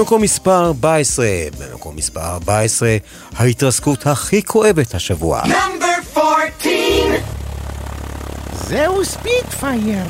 ובמקום 0.09 0.23
מספר 0.23 0.65
14, 0.65 1.25
במקום 1.59 1.95
מספר 1.95 2.21
14, 2.21 2.97
ההתרסקות 3.35 4.07
הכי 4.07 4.43
כואבת 4.43 4.93
השבוע. 4.93 5.41
Number 5.41 6.17
14. 6.17 6.71
זהו 8.53 9.05
ספיטפייר. 9.05 10.03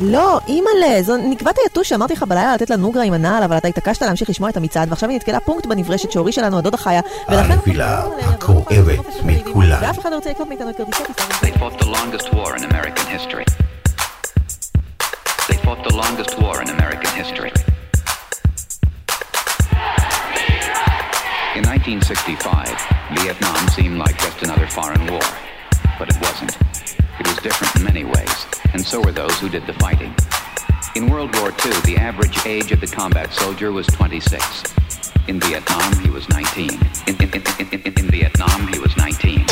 לא, 0.00 0.40
אימא'לה, 0.48 1.02
זו 1.02 1.16
נקבת 1.16 1.58
היתוש 1.64 1.88
שאמרתי 1.88 2.12
לך 2.12 2.22
בלילה 2.22 2.54
לתת 2.54 2.70
לה 2.70 2.76
נוגרה 2.76 3.02
עם 3.02 3.12
הנעל, 3.12 3.42
אבל 3.42 3.56
אתה 3.56 3.68
התעקשת 3.68 4.02
להמשיך 4.02 4.30
לשמוע 4.30 4.50
את 4.50 4.56
המצעד, 4.56 4.90
ועכשיו 4.90 5.08
היא 5.08 5.16
נתקלה 5.16 5.40
פונקט 5.40 5.66
בנברשת 5.66 6.12
שהורישה 6.12 6.42
לנו 6.42 6.58
הדודה 6.58 6.76
חיה, 6.76 7.00
ולכן... 7.28 7.52
הנפילה 7.52 8.02
הכואבת 8.22 8.98
מכולן. 9.24 9.78
ואף 9.82 9.98
אחד 9.98 10.10
לא 10.10 10.16
רוצה 10.16 10.30
לקנות 10.30 10.48
מאיתנו 10.48 10.70
את 10.70 10.76
כרטיסי 10.76 11.02
טיסה. 11.04 11.46
They 11.46 11.58
fought 11.58 11.84
the 11.84 11.88
longest 11.88 12.34
war 12.34 12.56
in 12.56 12.64
American 12.64 13.06
history. 13.16 13.44
They 15.48 15.58
fought 15.64 15.82
the 15.88 15.94
longest 15.94 16.38
war 16.38 16.62
in 16.62 16.68
American 16.68 17.10
history. 17.22 17.71
In 21.54 21.64
1965, 21.64 23.20
Vietnam 23.20 23.68
seemed 23.68 23.98
like 23.98 24.16
just 24.18 24.42
another 24.42 24.66
foreign 24.66 25.06
war. 25.06 25.20
But 25.98 26.08
it 26.08 26.16
wasn't. 26.22 26.56
It 27.20 27.26
was 27.26 27.36
different 27.42 27.76
in 27.76 27.84
many 27.84 28.04
ways, 28.04 28.46
and 28.72 28.82
so 28.82 29.02
were 29.02 29.12
those 29.12 29.38
who 29.38 29.50
did 29.50 29.66
the 29.66 29.74
fighting. 29.74 30.14
In 30.96 31.10
World 31.10 31.36
War 31.36 31.50
II, 31.50 31.72
the 31.84 31.98
average 31.98 32.46
age 32.46 32.72
of 32.72 32.80
the 32.80 32.86
combat 32.86 33.34
soldier 33.34 33.70
was 33.70 33.86
26. 33.88 34.72
In 35.28 35.40
Vietnam, 35.40 35.92
he 36.00 36.08
was 36.08 36.26
19. 36.30 36.70
In, 37.06 37.16
in, 37.20 37.30
in, 37.60 37.82
in, 37.98 38.10
Vietnam, 38.10 38.66
he 38.68 38.78
was 38.78 38.96
19. 38.96 39.44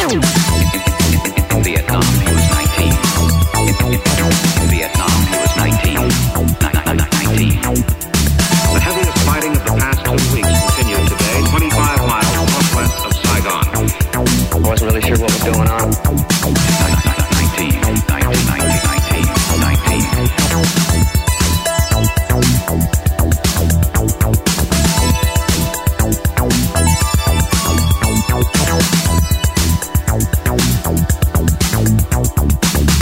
Wasn't 14.83 15.05
really 15.05 15.17
sure 15.17 15.19
what 15.23 15.33
was 15.33 15.43
going 15.43 15.69
on. 15.69 15.91
19, 17.51 17.81
19, 17.81 18.09
19, 18.09 18.33
19, 18.41 19.29
19. 19.61 20.01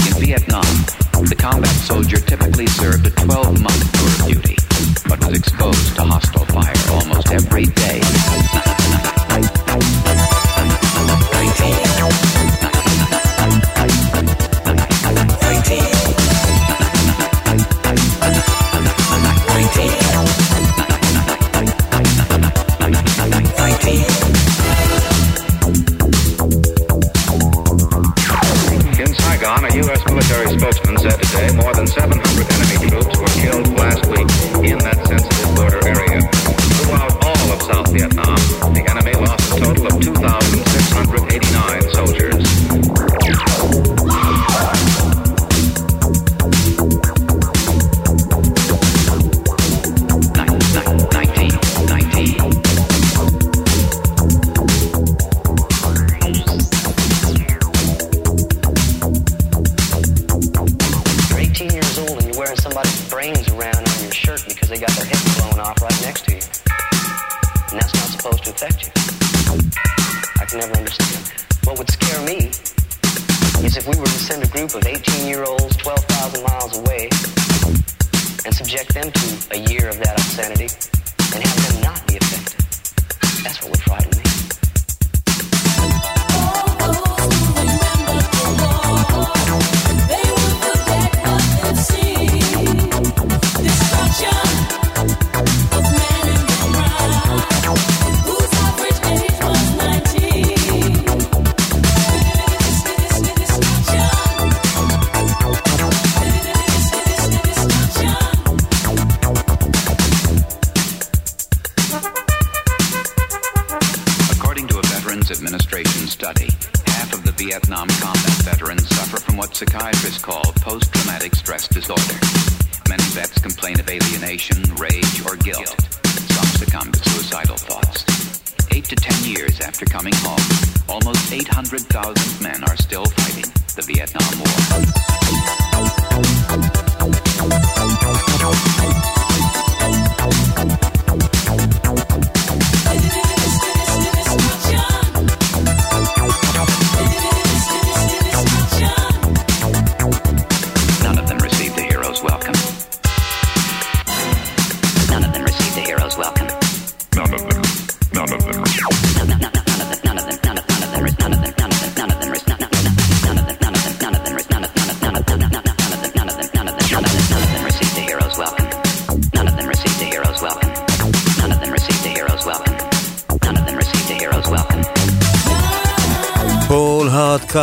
In 0.06 0.14
Vietnam, 0.18 0.66
the 1.28 1.36
combat 1.38 1.68
soldier 1.68 2.18
typically 2.18 2.66
served 2.66 3.06
a 3.06 3.10
12-month 3.10 3.92
tour 3.92 4.08
of 4.08 4.26
duty, 4.34 4.56
but 5.08 5.24
was 5.24 5.38
exposed 5.38 5.94
to 5.94 6.02
hostile 6.02 6.44
fire 6.46 6.74
almost 6.90 7.30
every 7.30 7.66
day. 7.66 9.14
more 31.58 31.74
than 31.74 31.86
700 31.86 32.22
enemy 32.54 32.88
troops 32.88 33.18
were 33.18 33.34
killed 33.42 33.66
last 33.74 34.06
week 34.06 34.30
in 34.70 34.78
that 34.78 34.98
sensitive 35.06 35.50
border 35.58 35.82
area. 35.86 36.22
Throughout 36.78 37.12
all 37.24 37.52
of 37.52 37.60
South 37.62 37.90
Vietnam, 37.92 38.38
the 38.74 38.82
enemy 38.86 39.12
lost 39.18 39.52
a 39.52 39.60
total 39.60 39.86
of 39.86 40.00
2,689 40.00 40.47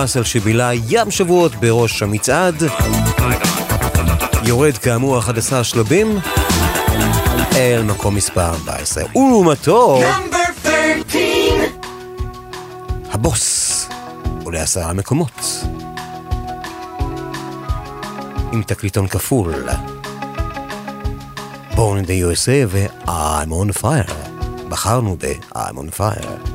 קאסל 0.02 0.24
שבילה 0.24 0.70
ים 0.90 1.12
שבועות 1.12 1.56
בראש 1.56 2.04
המצעד. 2.04 2.64
יורד 4.44 4.78
כאמור 4.78 5.20
11 5.20 5.64
שלבים. 5.64 6.20
אל 7.56 7.84
מקום 7.84 8.16
מספר 8.16 8.42
14 8.42 9.04
ולעומתו 9.16 10.02
Number 10.02 10.68
13. 10.68 11.22
הבוס 13.12 13.90
עולה 14.44 14.62
עשרה 14.62 14.94
מקומות. 14.94 15.64
עם 18.54 18.64
תקליטון 18.64 19.08
כפול. 19.08 19.54
Born 21.72 21.76
in 21.76 22.06
the 22.06 22.22
USA 22.26 22.68
ו-I'm 22.68 23.50
on 23.50 23.82
fire. 23.82 24.14
בחרנו 24.70 25.18
ב-I'm 25.20 25.76
on 25.76 26.00
fire 26.00 26.55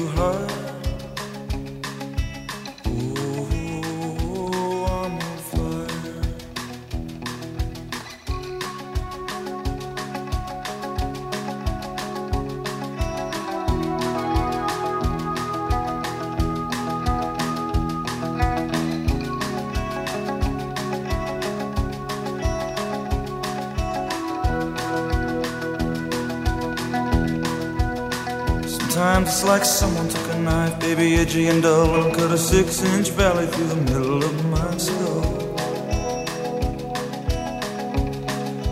baby, 30.95 31.15
edgy 31.15 31.47
and 31.47 31.63
dull. 31.63 32.03
And 32.03 32.15
cut 32.15 32.31
a 32.31 32.37
six 32.37 32.83
inch 32.83 33.09
valley 33.09 33.45
through 33.47 33.67
the 33.67 33.81
middle 33.91 34.23
of 34.23 34.45
my 34.49 34.77
skull. 34.77 35.23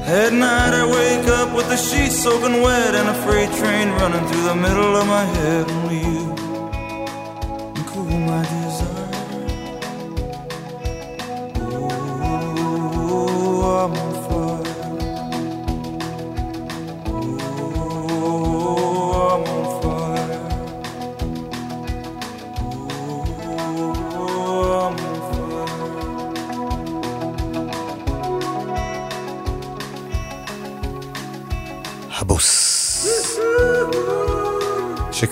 At 0.06 0.34
night, 0.34 0.74
I 0.74 0.86
wake 0.86 1.28
up 1.40 1.56
with 1.56 1.68
the 1.70 1.78
sheets 1.78 2.24
soaking 2.24 2.62
wet 2.62 2.96
and 2.96 3.10
a 3.10 3.14
freight 3.26 3.52
train 3.60 3.90
running 4.00 4.26
through 4.28 4.44
the 4.44 4.56
middle 4.56 4.96
of 4.96 5.08
my 5.08 5.24
head. 5.24 5.68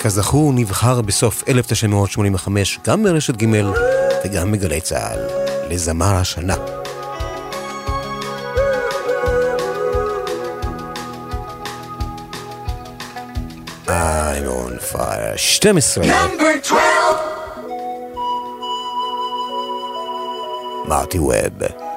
שכזכור 0.08 0.52
נבחר 0.52 1.00
בסוף 1.00 1.48
1985 1.48 2.78
גם 2.86 3.02
ברשת 3.02 3.42
ג' 3.42 3.46
וגם 4.24 4.52
בגלי 4.52 4.80
צה"ל 4.80 5.18
לזמר 5.70 6.14
השנה. 6.14 6.54
I'm 13.86 14.46
on 14.46 14.94
fire. 14.94 15.36
12 15.36 16.04
מרטי 20.88 21.18
ווב. 21.18 21.87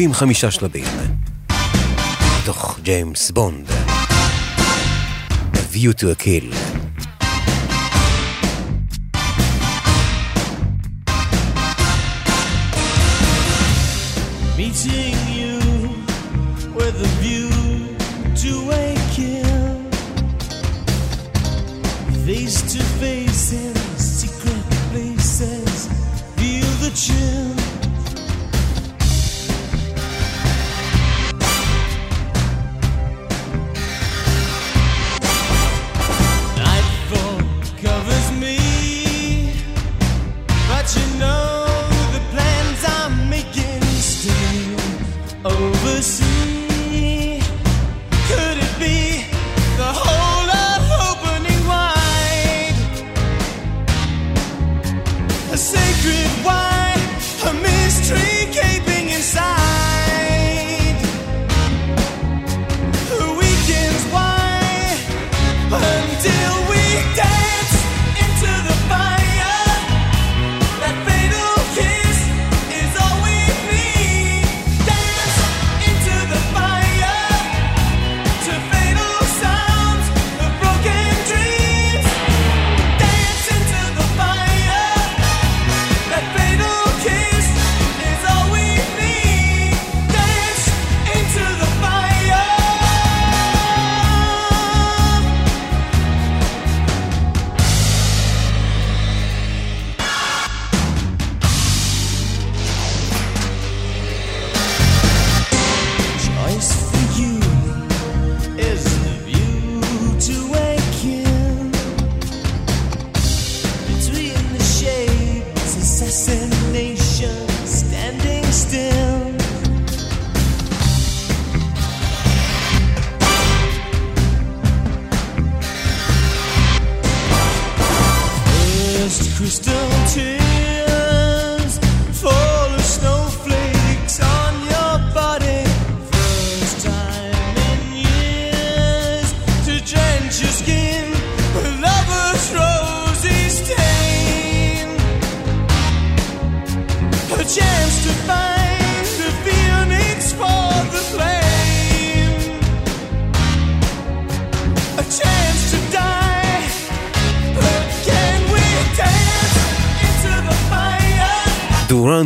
שלדים 0.00 0.14
חמישה 0.14 0.50
שלבים. 0.50 0.84
מתוך 2.42 2.78
ג'יימס 2.82 3.30
בונד. 3.30 3.68
The 5.52 5.74
View 5.74 5.92
to 5.92 6.04
a 6.04 6.24
Kill. 6.24 6.79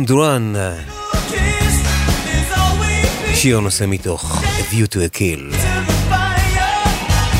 דורן. 0.05 0.53
שיר 3.33 3.59
נושא 3.59 3.85
מתוך 3.87 4.41
A 4.43 4.73
View 4.73 4.93
to 4.93 4.95
a 4.95 5.17
Kill. 5.17 5.55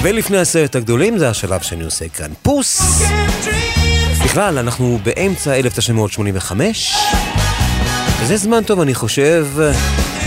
ולפני 0.01 0.37
הסרט 0.37 0.75
הגדולים 0.75 1.17
זה 1.17 1.29
השלב 1.29 1.61
שאני 1.61 1.83
עושה 1.83 2.09
כאן. 2.09 2.31
פוס! 2.41 3.01
בכלל, 4.23 4.57
אנחנו 4.57 4.99
באמצע 5.03 5.55
1985, 5.55 6.95
וזה 8.19 8.37
זמן 8.37 8.63
טוב, 8.63 8.81
אני 8.81 8.95
חושב, 8.95 9.47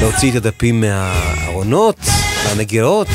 להוציא 0.01 0.31
את 0.31 0.37
הדפים 0.37 0.81
מהארונות, 0.81 1.99
מהמגירות, 2.45 3.09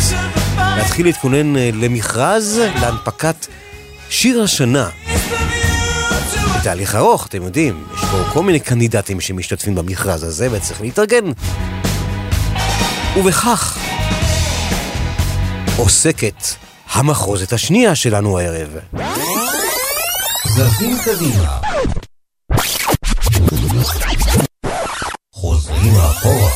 להתחיל 0.58 1.06
להתכונן 1.06 1.58
אה, 1.58 1.70
למכרז, 1.74 2.62
להנפקת 2.82 3.48
שיר 4.10 4.42
השנה. 4.42 4.90
בתהליך 6.64 6.96
ארוך, 6.96 7.28
אתם 7.28 7.44
יודעים, 7.44 7.84
יש 7.94 8.00
פה 8.00 8.24
כל 8.34 8.44
מיני 8.44 8.60
קנדידטים 8.60 9.22
שמשתתפים 9.22 9.76
במכרז 9.76 10.24
הזה 10.24 10.48
וצריך 10.52 10.82
להתארגן. 10.82 11.26
ובכך 13.18 13.78
עוסקת 15.78 16.44
המחרוזת 16.92 17.54
השנייה 17.54 17.96
שלנו 17.96 18.40
הערב. 18.40 18.70
זזים 20.46 20.98
קדימה. 21.06 21.58
חוזרים 25.34 25.94
אחורה. 25.96 26.52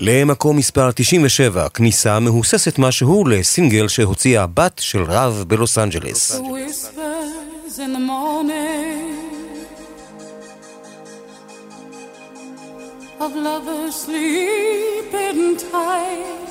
למקום 0.00 0.56
מספר 0.56 0.90
97, 0.94 1.68
כניסה 1.68 2.20
מהוססת 2.20 2.78
משהו 2.78 3.24
לסינגל 3.26 3.88
שהוציאה 3.88 4.42
הבת 4.42 4.78
של 4.78 5.02
רב 5.02 5.44
בלוס 5.48 5.78
אנג'לס. 5.78 6.40
In 7.80 7.94
the 7.94 7.98
morning 7.98 9.64
of 13.18 13.34
lovers 13.34 13.94
sleeping 13.94 15.56
tight 15.56 16.48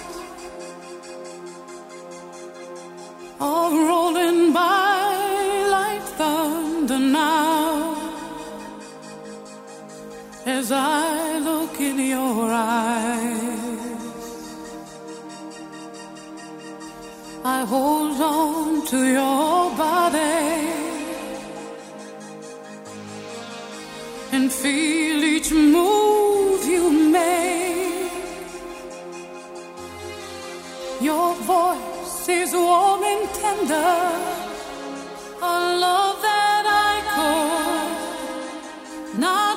are 3.40 3.72
rolling 3.72 4.54
by 4.54 5.68
like 5.70 6.02
thunder 6.18 6.98
now 6.98 7.96
as 10.48 10.72
I 10.72 11.38
look 11.38 11.80
in 11.80 12.00
your 12.00 12.50
eyes. 12.50 13.70
I 17.46 17.66
hold 17.66 18.20
on 18.20 18.88
to 18.88 18.98
your 19.06 19.78
body 19.78 20.89
and 24.32 24.52
feel 24.52 25.24
each 25.24 25.52
move 25.52 26.64
you 26.66 26.92
make. 27.12 28.12
Your 31.02 31.34
voice 31.36 32.30
is 32.30 32.54
warm 32.54 33.04
and 33.04 33.30
tender, 33.42 33.92
a 35.42 35.56
love 35.86 36.22
that 36.22 36.66
I 36.66 36.90
not 39.18 39.49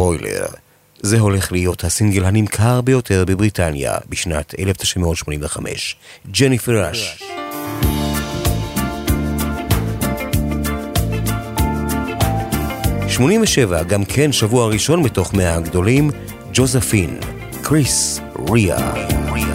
ספוילר, 0.00 0.46
זה 1.00 1.18
הולך 1.20 1.52
להיות 1.52 1.84
הסינגל 1.84 2.24
הנמכר 2.24 2.80
ביותר 2.80 3.24
בבריטניה 3.26 3.98
בשנת 4.08 4.54
1985. 4.58 5.96
ג'ניפר 6.30 6.86
ראש. 6.86 7.22
שמונים 13.08 13.42
ושבע, 13.42 13.82
גם 13.82 14.04
כן 14.04 14.32
שבוע 14.32 14.66
ראשון 14.66 15.02
בתוך 15.02 15.34
מאה 15.34 15.54
הגדולים, 15.54 16.10
ג'וזפין, 16.52 17.20
קריס, 17.62 18.20
ריה. 18.50 18.92
There's 18.94 19.49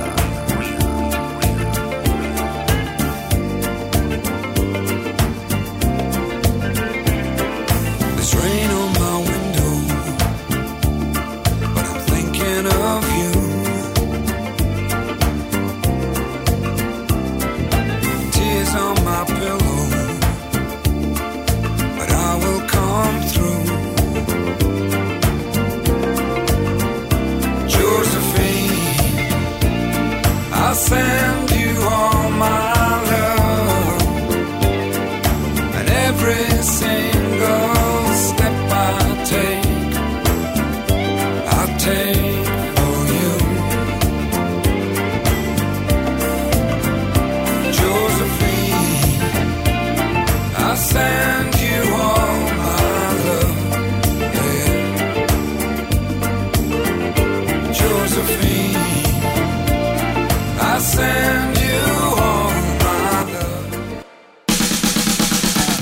come 22.95 23.21
through. 23.23 23.54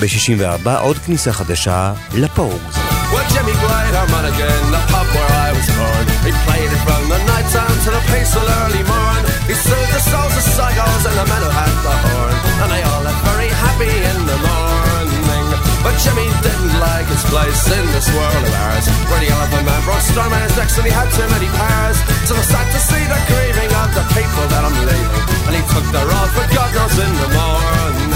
ב-64 0.03 0.69
עוד 0.79 0.97
כניסה 0.97 1.33
חדשה 1.33 1.93
לפוגס. 2.13 2.75
Well, 3.09 3.25
Jimmy 3.33 3.55
Glide, 3.57 3.95
I'm 3.97 4.13
on 4.13 4.25
again, 4.29 4.63
the 4.69 4.81
pub 4.93 5.07
where 5.17 5.33
I 5.47 5.49
was 5.57 5.65
born. 5.73 6.05
He 6.21 6.31
played 6.45 6.69
it 6.69 6.81
from 6.85 7.01
the 7.09 7.17
night 7.25 7.47
time 7.49 7.77
to 7.85 7.89
the 7.89 8.03
peaceful 8.13 8.45
early 8.61 8.83
morn. 8.85 9.23
He 9.49 9.57
soothed 9.57 9.89
the 9.97 10.01
souls 10.11 10.35
of 10.37 10.45
psychos 10.53 11.03
and 11.09 11.17
the 11.17 11.25
men 11.25 11.41
who 11.41 11.49
had 11.49 11.73
the 11.89 11.95
horn. 12.05 12.35
And 12.61 12.69
they 12.69 12.81
all 12.85 13.01
left 13.01 13.21
very 13.33 13.49
happy 13.49 13.89
in 13.89 14.19
the 14.29 14.37
morning. 14.45 15.47
But 15.81 15.97
Jimmy 16.05 16.29
didn't 16.45 16.75
like 16.77 17.09
his 17.09 17.23
place 17.33 17.63
in 17.73 17.85
this 17.97 18.05
world 18.13 18.43
of 18.45 18.53
ours. 18.69 18.85
Where 19.09 19.21
the 19.25 19.31
elephant 19.33 19.65
man 19.65 19.81
brought 19.89 20.05
storm 20.05 20.29
in 20.29 20.41
his 20.45 20.53
necks 20.53 20.77
and 20.77 20.85
he 20.85 20.93
had 20.93 21.09
too 21.17 21.25
many 21.33 21.49
powers. 21.57 21.97
So 22.29 22.37
I 22.37 22.45
sad 22.45 22.67
to 22.77 22.81
see 22.93 23.03
the 23.09 23.19
grieving 23.25 23.71
of 23.73 23.89
the 23.97 24.05
people 24.13 24.45
that 24.53 24.61
I'm 24.69 24.77
leaving. 24.85 25.23
And 25.49 25.53
he 25.57 25.63
took 25.73 25.87
the 25.89 26.03
road 26.05 26.29
for 26.37 26.45
God 26.53 26.69
knows 26.77 26.93
in 26.93 27.13
the 27.25 27.29
morning. 27.33 28.12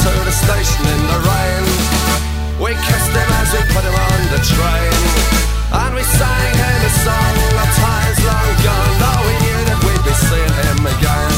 Into 0.00 0.24
the 0.24 0.32
station 0.32 0.80
in 0.80 1.02
the 1.12 1.20
rain. 1.28 1.64
We 2.56 2.72
kissed 2.72 3.12
him 3.12 3.30
as 3.36 3.52
we 3.52 3.60
put 3.68 3.84
him 3.84 3.92
on 3.92 4.20
the 4.32 4.40
train. 4.40 4.96
And 5.76 5.92
we 5.92 6.00
sang 6.00 6.52
him 6.56 6.80
a 6.88 6.92
song 7.04 7.36
of 7.60 7.68
times 7.68 8.18
long 8.24 8.50
gone. 8.64 8.94
Though 8.96 9.22
we 9.28 9.34
knew 9.44 9.60
that 9.68 9.78
we'd 9.84 10.00
be 10.00 10.14
seeing 10.16 10.56
him 10.56 10.80
again. 10.88 11.36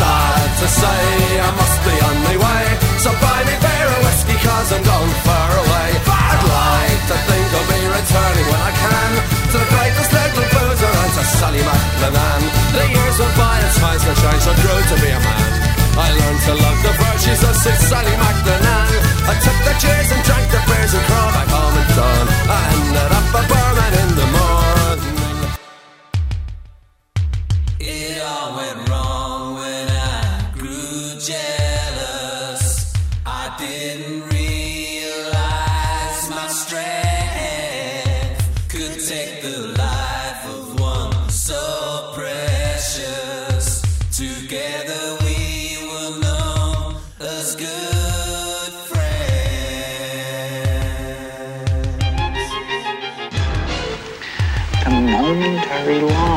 Sad 0.00 0.48
to 0.64 0.68
say, 0.80 1.04
I 1.44 1.50
must 1.60 1.76
be 1.84 1.94
on 2.08 2.16
my 2.24 2.36
way. 2.40 2.64
So 3.04 3.12
buy 3.20 3.44
me 3.44 3.52
beer 3.60 3.84
and 3.84 4.00
whiskey, 4.08 4.36
cause 4.40 4.72
I'm 4.72 4.80
going 4.80 5.14
far 5.28 5.50
away. 5.60 5.88
I'd 6.08 6.40
like 6.40 7.02
to 7.04 7.16
think 7.20 7.46
I'll 7.52 7.68
be 7.68 7.80
returning 7.84 8.46
when 8.48 8.62
I 8.64 8.72
can 8.80 9.12
to 9.52 9.56
the 9.60 9.68
greatest 9.76 10.08
little 10.08 10.48
boozer 10.56 10.88
and 10.88 11.12
to 11.20 11.24
Sally 11.36 11.60
McLennan. 11.60 12.42
The 12.72 12.84
years 12.96 13.16
went 13.20 13.36
by 13.36 13.60
and 13.60 13.72
times 13.76 14.02
were 14.08 14.16
changed, 14.24 14.48
I 14.48 14.54
grew 14.56 14.80
to 14.88 14.96
be 15.04 15.12
a 15.12 15.20
man. 15.20 15.55
I 15.98 16.12
learned 16.12 16.42
to 16.44 16.54
love 16.60 16.78
the 16.84 16.92
virtues 16.92 17.42
of 17.42 17.56
Sid 17.56 17.80
Sally 17.88 18.12
McLennan. 18.20 18.88
I 19.32 19.34
took 19.40 19.58
the 19.64 19.74
cheers 19.80 20.08
and 20.12 20.22
drank 20.28 20.46
the 20.52 20.60
days 20.68 20.92
and 20.92 21.04
crawled 21.08 21.32
back 21.32 21.48
home 21.48 21.76
at 21.80 21.88
dawn. 21.96 22.26
I 22.52 22.60
ended 22.76 23.12
up 23.18 23.26
a 23.32 23.42
barman 23.48 23.92
in 24.02 24.08
the 24.14 24.26
morning. 24.26 24.45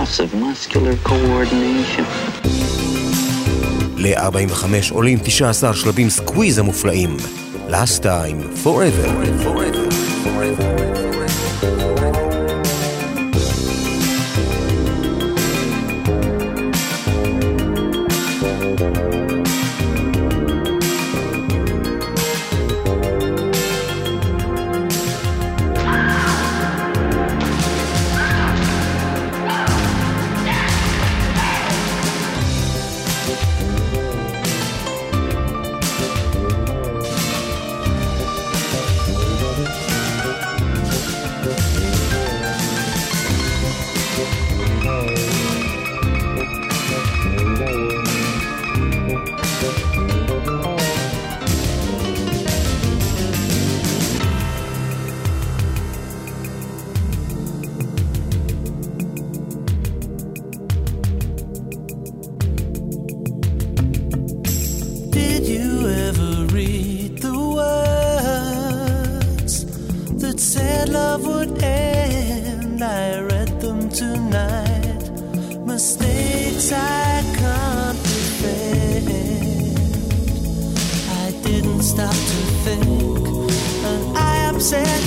Loss 0.10 0.20
of 0.20 0.34
muscular 0.34 0.96
coordination. 1.10 2.06
ל-45 3.98 4.94
עולים 4.94 5.20
19 5.24 5.74
שלבים 5.74 6.10
סקוויז 6.10 6.58
המופלאים. 6.58 7.18
Last 7.70 8.04
time, 8.04 8.64
forever. 8.64 9.08
forever. 9.44 9.90
Did 10.26 10.99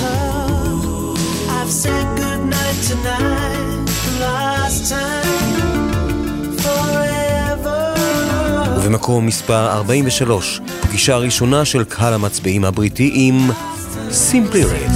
her. 0.02 1.14
I've 1.56 1.72
said 1.82 2.06
goodnight 2.20 2.78
tonight, 2.90 3.86
the 4.06 4.14
last 4.24 4.78
time, 4.92 5.62
forever. 6.64 7.96
ובמקום 8.76 9.26
מספר 9.26 9.72
43, 9.72 10.60
פגישה 10.82 11.16
ראשונה 11.16 11.64
של 11.64 11.84
קהל 11.84 12.14
המצביעים 12.14 12.64
הבריטי 12.64 13.10
עם 13.14 13.50
סימפלי 14.10 14.64
רד. 14.64 14.90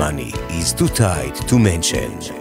Money 0.00 0.32
is 0.60 0.72
too 0.72 0.88
tight 0.88 1.36
to 1.48 1.58
mention. 1.58 2.39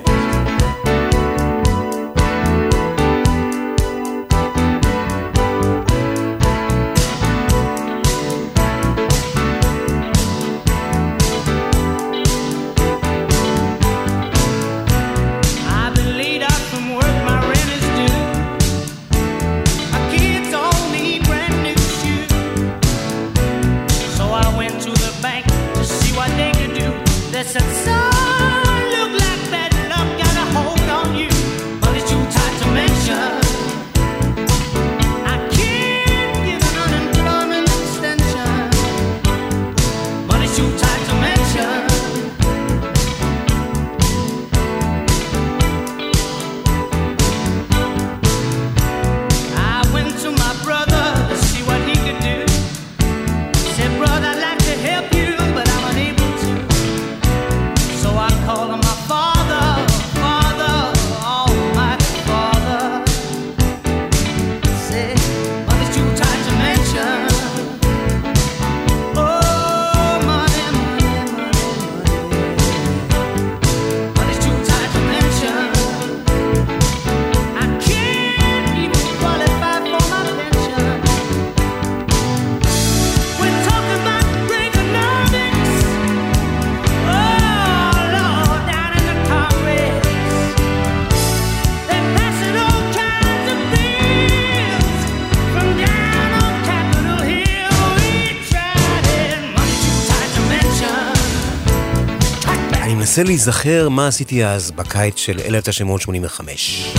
מנסה 103.20 103.28
להיזכר 103.32 103.90
מה 103.90 104.08
עשיתי 104.08 104.46
אז, 104.46 104.72
בקיץ 104.72 105.18
של 105.18 105.40
1985. 105.46 106.94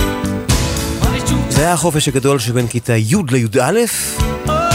זה 1.49 1.61
היה 1.61 1.73
החופש 1.73 2.07
הגדול 2.07 2.39
שבין 2.39 2.67
כיתה 2.67 2.97
י' 2.97 3.15
לי"א. 3.29 3.79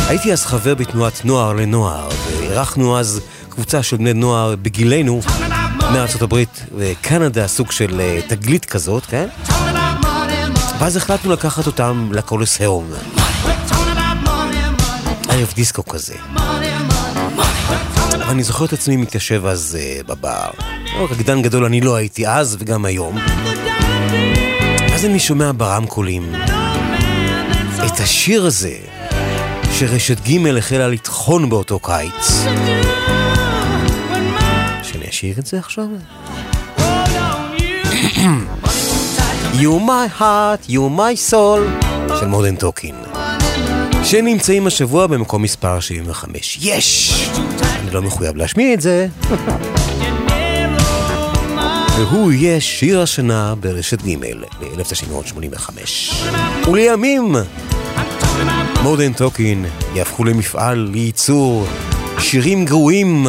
הייתי 0.08 0.32
אז 0.32 0.44
חבר 0.44 0.74
בתנועת 0.74 1.24
נוער 1.24 1.52
לנוער, 1.52 2.08
ואירחנו 2.38 2.98
אז 2.98 3.20
קבוצה 3.48 3.82
של 3.82 3.96
בני 3.96 4.12
נוער 4.12 4.56
בגילנו 4.56 5.20
מארצות 5.92 6.22
הברית 6.22 6.62
וקנדה, 6.76 7.48
סוג 7.48 7.72
של 7.72 8.00
אה, 8.00 8.20
תגלית 8.28 8.64
כזאת, 8.64 9.06
כן? 9.06 9.28
ואז 10.78 10.96
החלטנו 10.96 11.32
לקחת 11.32 11.66
אותם 11.66 12.08
לקולוסיאום. 12.12 12.90
ערב 15.28 15.52
דיסקו 15.54 15.84
כזה. 15.84 16.14
אני 18.22 18.42
זוכר 18.42 18.64
את 18.64 18.72
עצמי 18.72 18.96
מתיישב 18.96 19.46
אז 19.46 19.78
אה, 19.80 20.00
בבר. 20.06 20.50
לא, 20.94 21.08
רקדן 21.10 21.42
גדול 21.42 21.64
אני 21.64 21.80
לא 21.80 21.94
הייתי 21.94 22.28
אז 22.28 22.56
וגם 22.60 22.84
היום. 22.84 23.18
אז 24.94 25.04
אני 25.04 25.18
שומע 25.18 25.50
ברמקולים 25.56 26.32
את 27.86 28.00
השיר 28.00 28.46
הזה 28.46 28.74
שרשת 29.72 30.28
ג' 30.28 30.46
החלה 30.46 30.88
לטחון 30.88 31.50
באותו 31.50 31.78
קיץ. 31.78 32.44
שאני 34.82 35.08
אשיר 35.08 35.34
את 35.38 35.46
זה 35.46 35.58
עכשיו? 35.58 35.86
You're 39.56 39.78
my 39.80 40.20
heart, 40.20 40.68
you're 40.68 40.84
my 40.98 41.30
soul, 41.30 41.86
של 42.20 42.26
Modern 42.26 42.56
Talking, 42.56 42.94
שנמצאים 44.04 44.66
השבוע 44.66 45.06
במקום 45.06 45.42
מספר 45.42 45.80
75. 45.80 46.58
יש! 46.62 47.12
אני 47.86 47.94
לא 47.94 48.02
מחויב 48.02 48.36
להשמיע 48.36 48.74
את 48.74 48.80
זה. 48.80 49.06
והוא 51.96 52.32
יהיה 52.32 52.60
שיר 52.60 53.00
השנה 53.00 53.54
ברשת 53.60 54.02
ג' 54.02 54.16
ב-1985. 54.20 55.70
ולימים, 56.68 57.36
Modern 58.82 59.12
Talking 59.12 59.64
יהפכו 59.94 60.24
למפעל 60.24 60.88
לייצור 60.92 61.66
שירים 62.18 62.64
גרועים. 62.64 63.26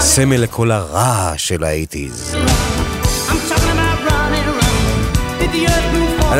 סמל 0.00 0.36
לכל 0.36 0.70
הרע 0.70 1.32
של 1.36 1.64
האייטיז. 1.64 2.36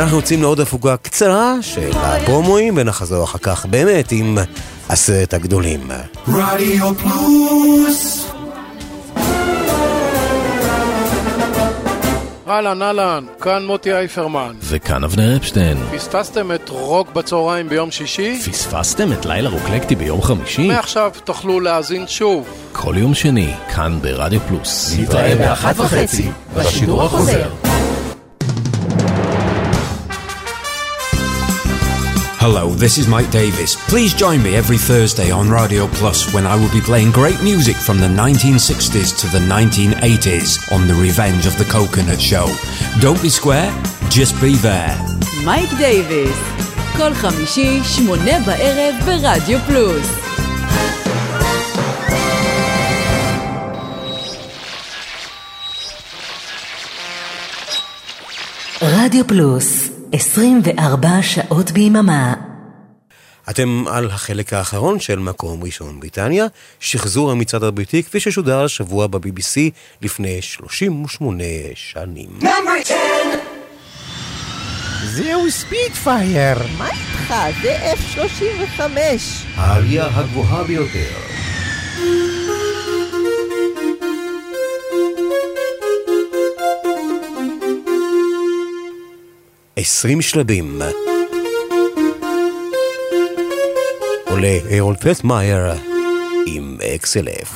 אנחנו 0.02 0.16
יוצאים 0.16 0.42
לעוד 0.42 0.60
הפוגה 0.60 0.96
קצרה 0.96 1.54
של 1.60 1.90
הפרומואים 1.94 2.74
ונחזור 2.76 3.24
אחר 3.24 3.38
כך 3.38 3.66
באמת 3.66 4.12
עם 4.12 4.38
עשרת 4.88 5.34
הגדולים. 5.34 5.90
רדיו 6.28 6.94
פלוס 6.94 8.26
אהלן, 12.48 12.82
אהלן, 12.82 13.24
כאן 13.40 13.66
מוטי 13.66 13.92
אייפרמן. 13.92 14.54
וכאן 14.62 15.04
אבנר 15.04 15.36
אפשטיין. 15.36 15.78
פספסתם 15.92 16.52
את 16.52 16.68
רוק 16.68 17.12
בצהריים 17.12 17.68
ביום 17.68 17.90
שישי? 17.90 18.40
פספסתם 18.50 19.12
את 19.12 19.26
לילה 19.26 19.48
רוקלקטי 19.48 19.94
ביום 19.94 20.22
חמישי? 20.22 20.68
מעכשיו 20.68 21.10
תוכלו 21.24 21.60
להאזין 21.60 22.04
שוב. 22.06 22.48
כל 22.72 22.94
יום 22.98 23.14
שני, 23.14 23.54
כאן 23.74 23.98
ברדיו 24.02 24.40
פלוס. 24.48 24.96
נתראה 24.98 25.34
באחת 25.36 25.74
וחצי, 25.78 26.30
בשידור 26.56 27.02
החוזר. 27.02 27.65
Hello, 32.43 32.69
this 32.69 32.97
is 32.97 33.07
Mike 33.07 33.29
Davis. 33.29 33.75
Please 33.87 34.13
join 34.13 34.41
me 34.41 34.55
every 34.55 34.77
Thursday 34.77 35.29
on 35.29 35.49
Radio 35.49 35.87
Plus 35.87 36.33
when 36.33 36.45
I 36.47 36.55
will 36.55 36.71
be 36.71 36.81
playing 36.81 37.11
great 37.11 37.39
music 37.43 37.75
from 37.75 37.99
the 37.99 38.07
1960s 38.07 39.15
to 39.21 39.27
the 39.27 39.39
1980s 39.39 40.71
on 40.71 40.87
The 40.87 40.95
Revenge 40.95 41.45
of 41.45 41.55
the 41.57 41.65
Coconut 41.65 42.19
Show. 42.19 42.47
Don't 42.99 43.21
be 43.21 43.29
square, 43.29 43.69
just 44.09 44.33
be 44.41 44.55
there. 44.55 44.97
מייק 45.45 45.69
דייוויס, 45.77 46.37
כל 46.97 47.13
חמישי, 47.13 47.79
שמונה 47.83 48.39
בערב 48.45 48.95
ברדיו 49.05 49.59
פלוס. 49.67 50.07
רדיו 58.81 59.27
פלוס, 59.27 59.89
24 60.12 61.08
שעות 61.22 61.70
ביממה. 61.70 62.34
אתם 63.50 63.84
על 63.88 64.10
החלק 64.10 64.52
האחרון 64.52 65.00
של 65.00 65.18
מקום 65.18 65.64
ראשון 65.64 66.00
בריטניה, 66.00 66.46
שחזור 66.80 67.30
המצעד 67.30 67.64
הבריטי 67.64 68.02
כפי 68.02 68.20
ששודר 68.20 68.64
השבוע 68.64 69.06
ב-BBC 69.06 69.70
לפני 70.02 70.42
38 70.42 71.44
שנים. 71.74 72.28
זהו 75.04 75.50
ספיטפייר. 75.50 76.58
מה 76.78 76.88
איתך? 76.88 77.34
זה 77.62 77.92
F-35. 77.92 78.80
העלייה 79.56 80.06
הגבוהה 80.06 80.64
ביותר. 80.64 81.14
עשרים 89.78 90.22
שלבים. 90.22 90.82
עולה 94.30 94.58
אהרול 94.72 94.96
פלטמאייר 94.96 95.72
עם 96.46 96.78
אקסלף. 96.94 97.52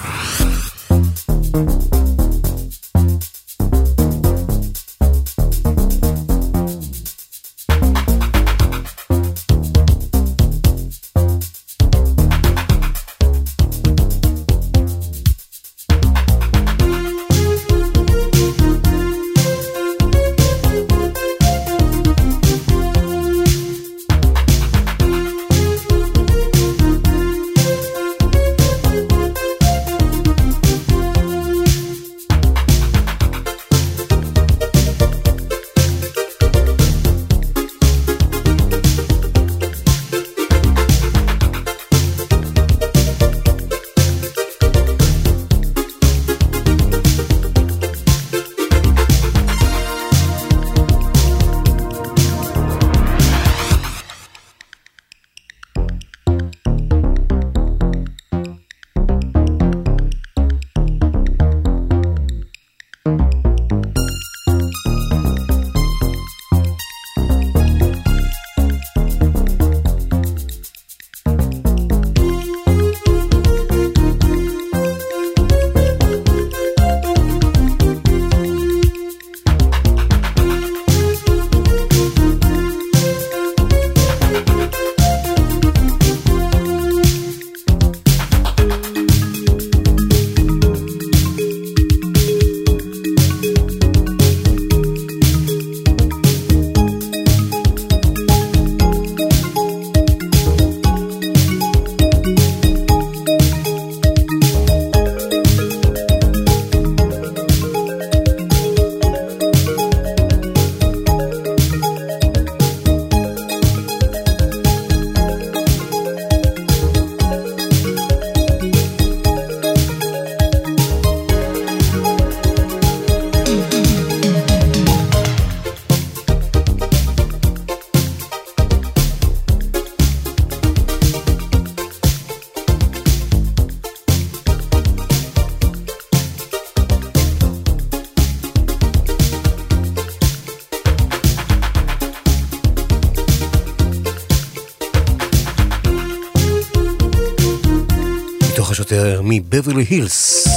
מתוך 148.70 148.80
השוטר 148.80 149.20
מבברלי 149.24 149.84
הילס. 149.90 150.48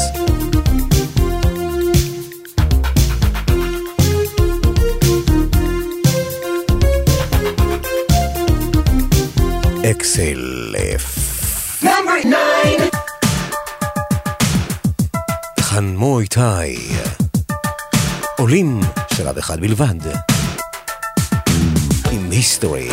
Number 11.84 12.26
nine. 12.26 12.98
כאן 15.70 15.96
מו 15.96 16.20
איתי. 16.20 16.40
עולים 18.38 18.80
שלב 19.14 19.38
אחד 19.38 19.60
בלבד. 19.60 19.96
עם 22.12 22.32
היסטורי. 22.32 22.90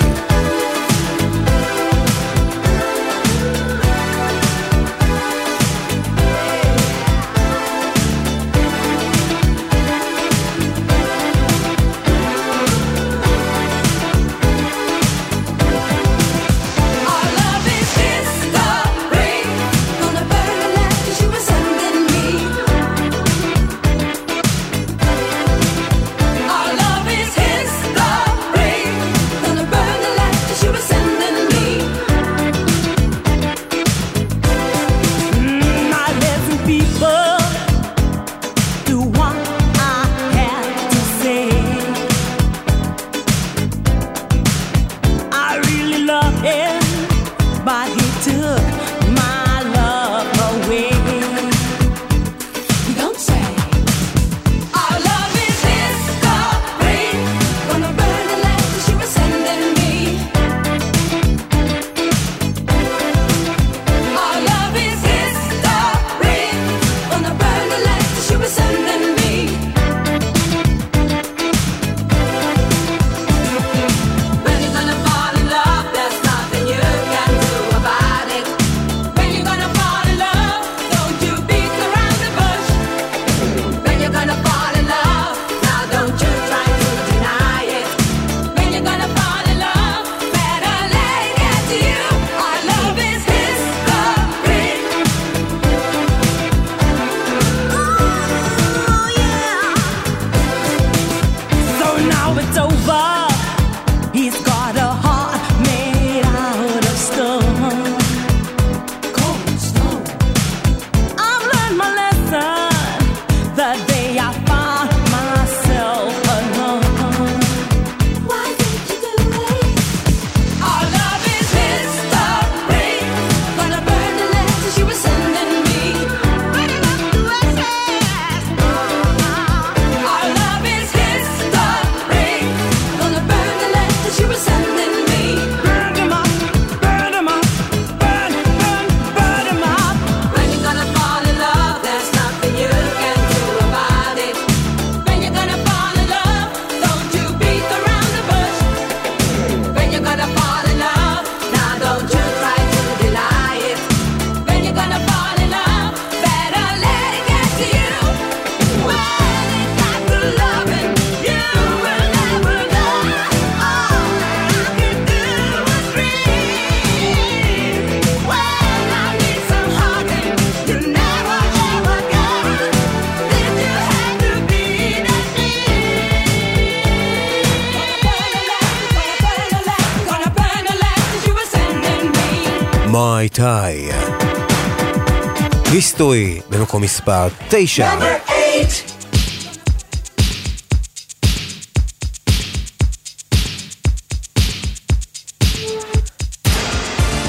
מספר 187.01 187.29
9. 187.49 187.91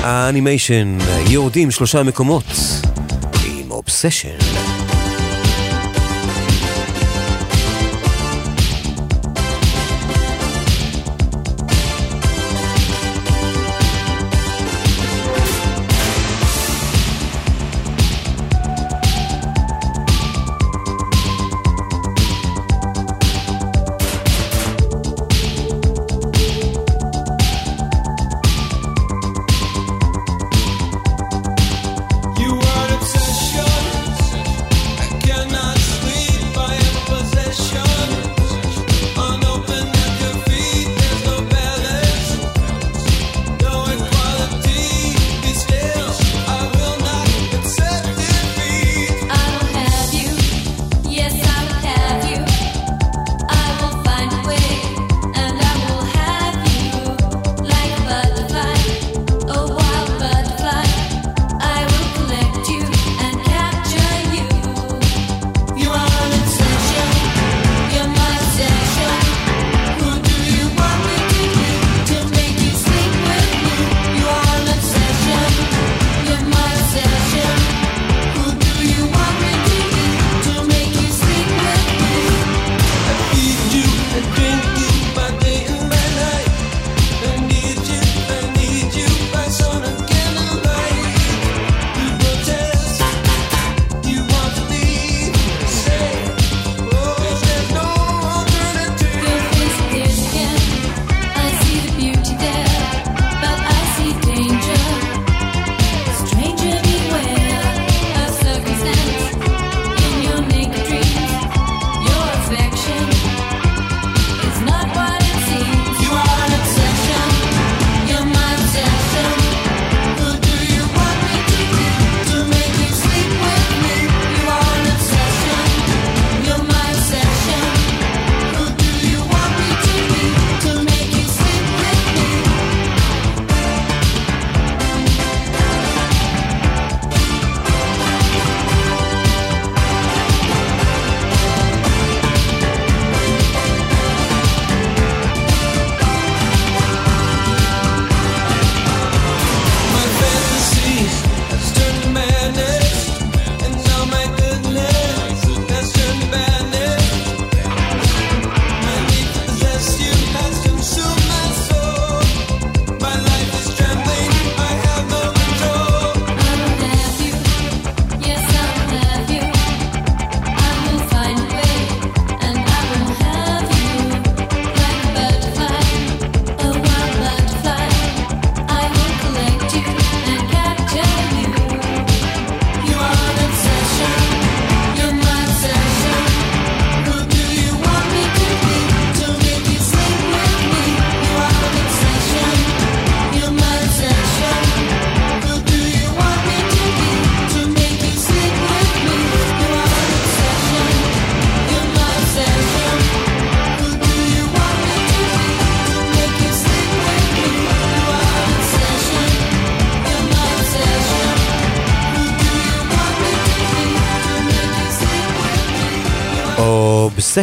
האנימיישן 0.03 0.97
יורדים 1.29 1.71
שלושה 1.71 2.03
מקומות 2.03 2.43
עם 3.45 3.71
אובסשן. 3.71 4.60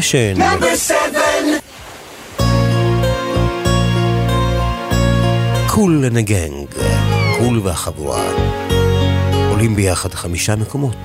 סשן. 0.01 0.35
Kool 5.67 6.05
and 6.07 6.23
the 6.23 6.39
Gang, 6.39 6.67
קול 7.39 7.59
והחבורה, 7.59 8.23
עולים 9.51 9.77
ביחד 9.77 10.15
חמישה 10.15 10.57
מקומות. 10.57 10.97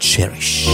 Cherish. 0.00 0.68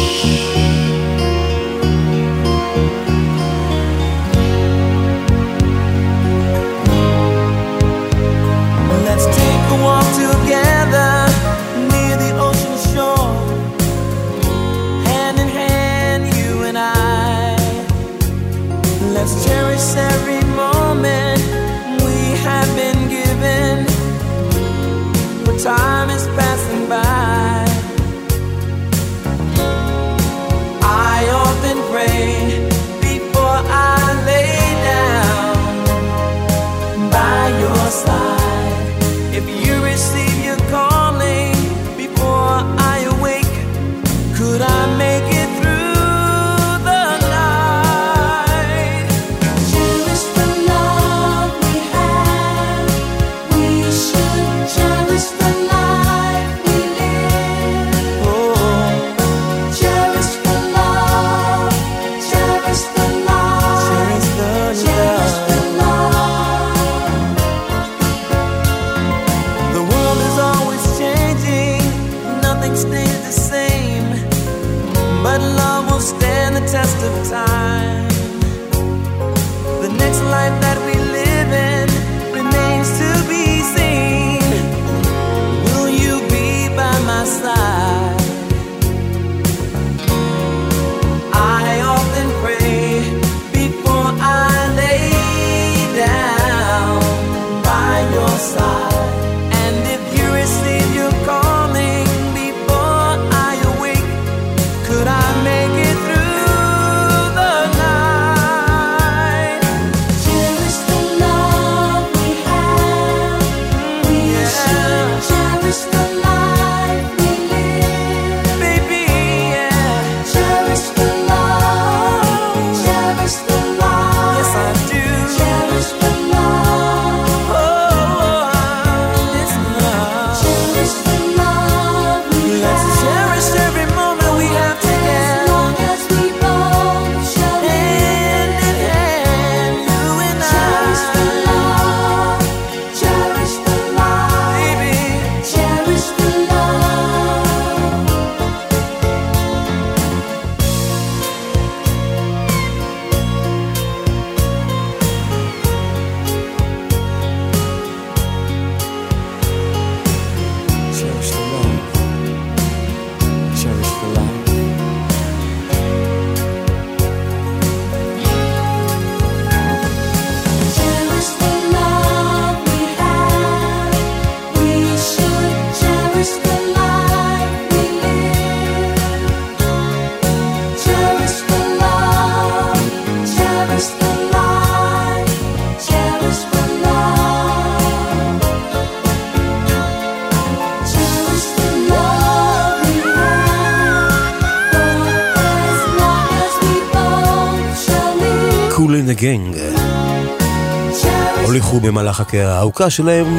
במהלך 201.90 202.20
הקריירה 202.20 202.54
הארוכה 202.54 202.90
שלהם. 202.90 203.38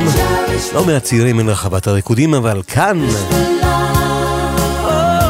לא 0.73 0.85
מעט 0.85 1.03
צעירים 1.03 1.39
אין 1.39 1.49
רחבת 1.49 1.87
הריקודים, 1.87 2.33
אבל 2.33 2.61
כאן 2.67 3.01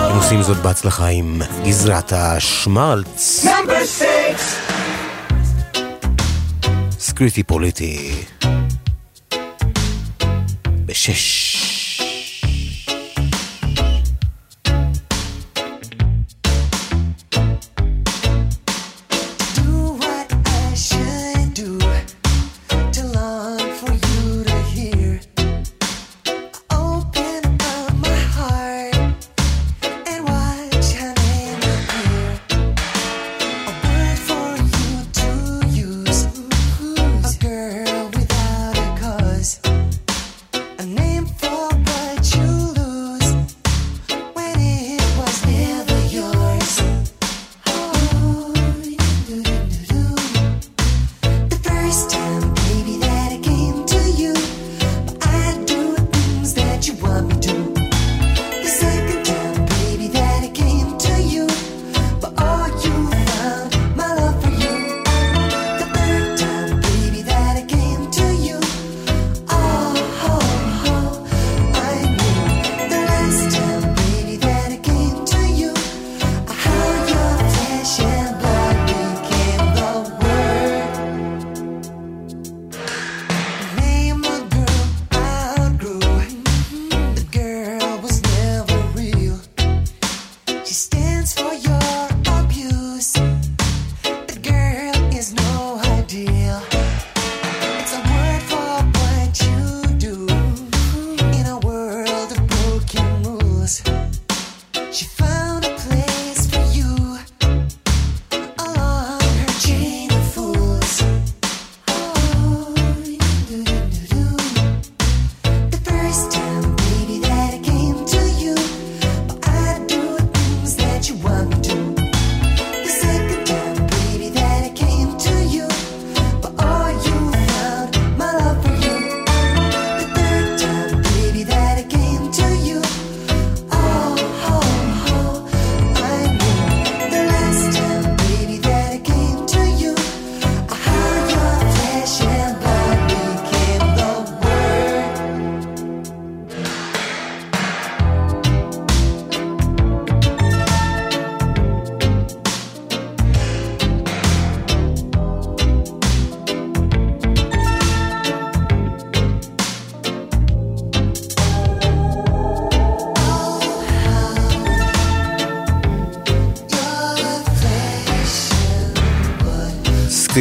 הם 0.09 0.17
עושים 0.17 0.43
זאת 0.43 0.57
בהצלחה 0.57 1.07
עם 1.07 1.41
גזרת 1.65 2.13
השמלץ. 2.15 3.45
סקריטי 6.99 7.43
פוליטי. 7.43 8.11
בשש. 10.85 11.50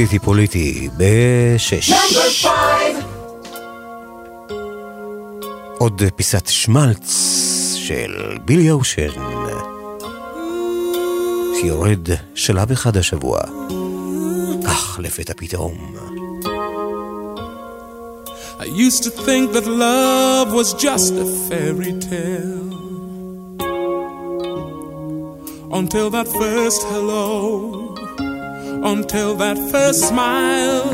סיטי 0.01 0.19
פוליטי 0.19 0.89
בשש. 0.97 1.93
עוד 5.79 6.03
פיסת 6.17 6.47
שמלץ 6.47 7.13
של 7.75 8.37
בילי 8.45 8.71
אושן, 8.71 9.09
שיורד 11.61 12.09
שלב 12.35 12.71
אחד 12.73 12.97
השבוע. 12.97 13.41
אך 14.67 15.01
לפתע 15.03 15.33
פתאום. 15.37 15.95
I 18.59 18.65
used 18.65 19.03
to 19.05 19.11
think 19.11 19.53
that 19.53 19.67
love 19.67 20.49
was 20.53 20.73
just 20.75 21.13
a 21.25 21.27
fairy 21.49 21.95
tale. 22.09 22.71
Until 25.79 26.09
that 26.17 26.29
first 26.29 26.83
hello 26.93 27.70
until 28.83 29.35
that 29.37 29.57
first 29.71 30.09
smile. 30.09 30.91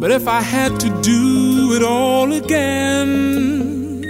But 0.00 0.10
if 0.10 0.28
I 0.28 0.40
had 0.40 0.78
to 0.80 0.88
do 1.02 1.74
it 1.74 1.82
all 1.82 2.32
again, 2.32 4.04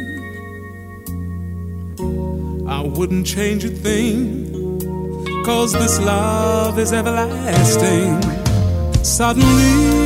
I 2.68 2.82
wouldn't 2.82 3.26
change 3.26 3.64
a 3.64 3.70
thing. 3.70 4.52
Cause 5.44 5.72
this 5.72 6.00
love 6.00 6.78
is 6.78 6.92
everlasting. 6.92 8.20
Suddenly, 9.04 10.05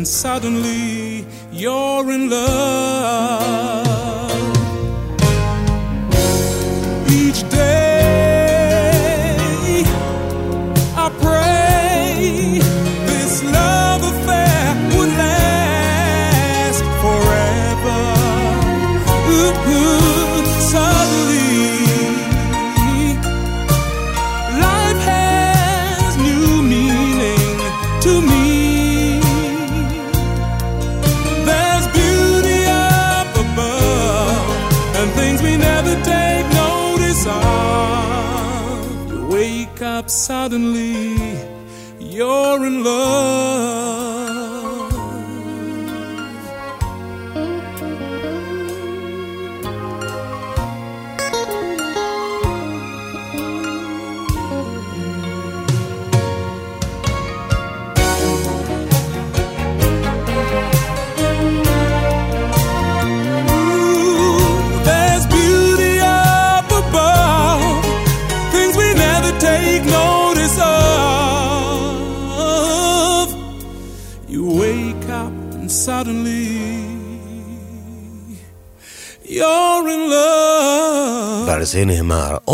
and 0.00 0.08
suddenly 0.08 1.26
you're 1.52 2.10
in 2.10 2.30
love. 2.30 3.29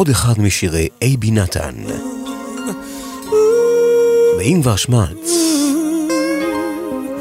עוד 0.06 0.10
אחד 0.10 0.40
משירי 0.40 0.88
אייבי 1.02 1.30
נתן. 1.30 1.74
ואם 4.38 4.58
כבר 4.62 4.76
שמלץ, 4.76 5.30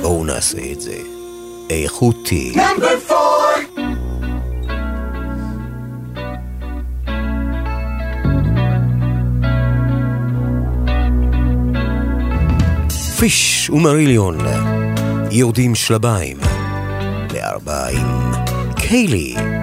בואו 0.02 0.26
נעשה 0.26 0.57
את 0.72 0.82
זה. 0.82 0.98
איכותי. 1.70 2.53
Number 2.56 3.10
four. 3.10 3.70
פיש 13.20 13.70
ומריליון 13.70 14.38
יורדים 15.32 15.76
שלביים 15.76 16.38
לארבע 17.34 17.88
עם 17.88 18.32
קיילי. 18.76 19.55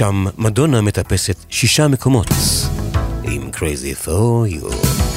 שם 0.00 0.24
מדונה 0.38 0.80
מטפסת 0.80 1.36
שישה 1.48 1.88
מקומות 1.88 2.28
עם 3.24 3.50
Crazy 3.54 4.06
for 4.06 4.46
You. 4.48 5.09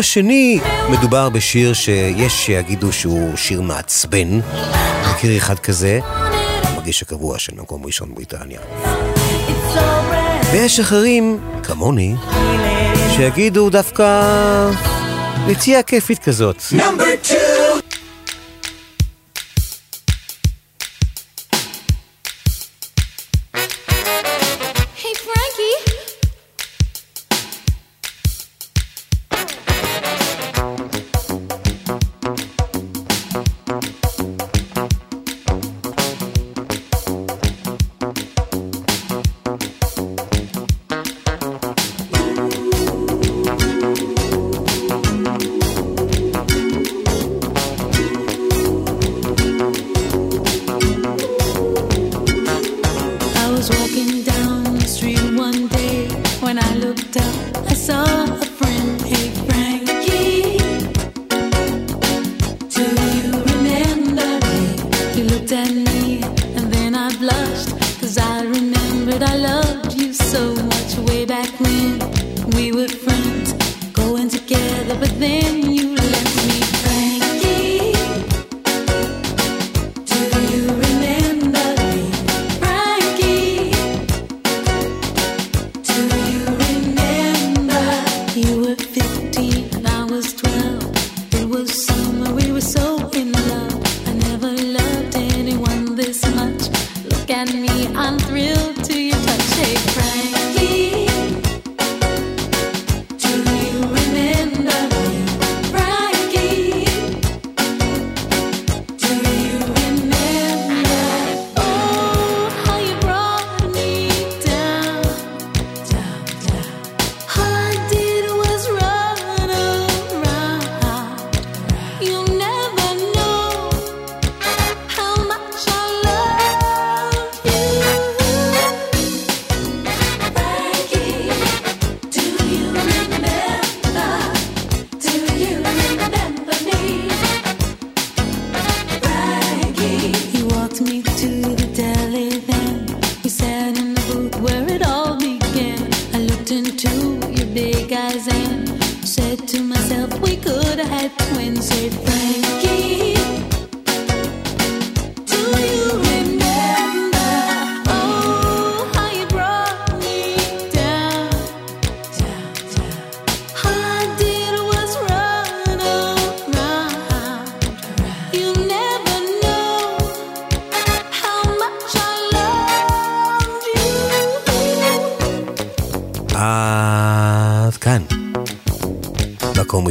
השני, 0.00 0.60
מדובר 0.90 1.28
בשיר 1.28 1.72
שיש 1.72 2.46
שיגידו 2.46 2.92
שהוא 2.92 3.36
שיר 3.36 3.60
מעצבן. 3.60 4.40
מכיר 5.10 5.36
אחד 5.36 5.58
כזה? 5.58 6.00
המגיש 6.62 7.02
הקבוע 7.02 7.38
של 7.38 7.52
מקום 7.56 7.86
ראשון 7.86 8.14
בריטניה. 8.14 8.60
ויש 10.52 10.80
אחרים, 10.80 11.38
כמוני, 11.62 12.14
שיגידו 13.16 13.70
דווקא... 13.70 14.70
נטייה 15.46 15.82
כיפית 15.82 16.18
כזאת. 16.18 16.62
נאמבר 16.72 17.04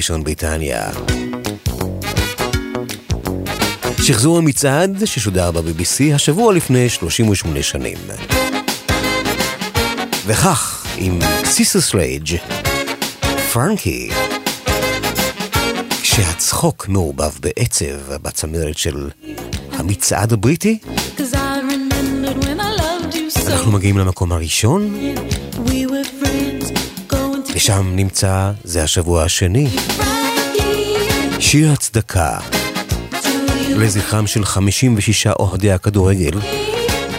ראשון 0.09 0.23
בריטניה. 0.23 0.89
שחזור 4.01 4.37
המצעד 4.37 5.05
ששודר 5.05 5.51
ב-BBC 5.51 6.15
השבוע 6.15 6.53
לפני 6.53 6.89
38 6.89 7.63
שנים. 7.63 7.97
וכך, 10.25 10.85
עם 10.97 11.19
סיסר 11.45 11.81
סלייג' 11.81 12.35
פרנקי, 13.53 14.09
כשהצחוק 16.01 16.87
מעורבב 16.87 17.31
בעצב 17.39 18.15
בצמרת 18.21 18.77
של 18.77 19.09
המצעד 19.71 20.33
הבריטי. 20.33 20.77
אנחנו 23.47 23.71
מגיעים 23.71 23.97
למקום 23.97 24.31
הראשון, 24.31 24.93
ושם 27.53 27.91
נמצא, 27.95 28.51
זה 28.63 28.83
השבוע 28.83 29.23
השני, 29.23 29.67
שיר 31.51 31.71
הצדקה 31.71 32.37
לזכרם 33.77 34.27
של 34.27 34.45
56 34.45 35.27
אוהדי 35.27 35.71
הכדורגל 35.71 36.39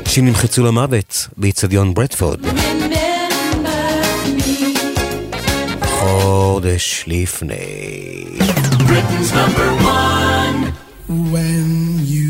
שנמחצו 0.08 0.64
למוות 0.64 1.28
באיצטדיון 1.36 1.94
ברדפורד 1.94 2.40
חודש 5.82 7.04
לפני. 7.06 8.24
Britain's 8.88 9.32
number 9.32 9.68
one. 9.82 10.58
When 11.32 11.68
you 12.14 12.29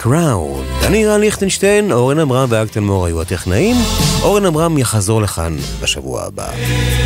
Crown. 0.00 0.86
אני 0.86 1.06
רן 1.06 1.20
ליכטנשטיין, 1.20 1.92
אורן 1.92 2.18
עמרם 2.18 2.46
ואגתן 2.48 2.82
מור 2.82 3.06
היו 3.06 3.20
הטכנאים. 3.20 3.76
אורן 4.22 4.46
עמרם 4.46 4.78
יחזור 4.78 5.22
לכאן 5.22 5.56
בשבוע 5.80 6.22
הבא. 6.22 6.48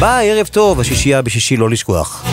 ביי, 0.00 0.30
ערב 0.30 0.46
טוב, 0.46 0.80
השישייה 0.80 1.22
בשישי 1.22 1.56
לא 1.56 1.70
לשכוח. 1.70 2.25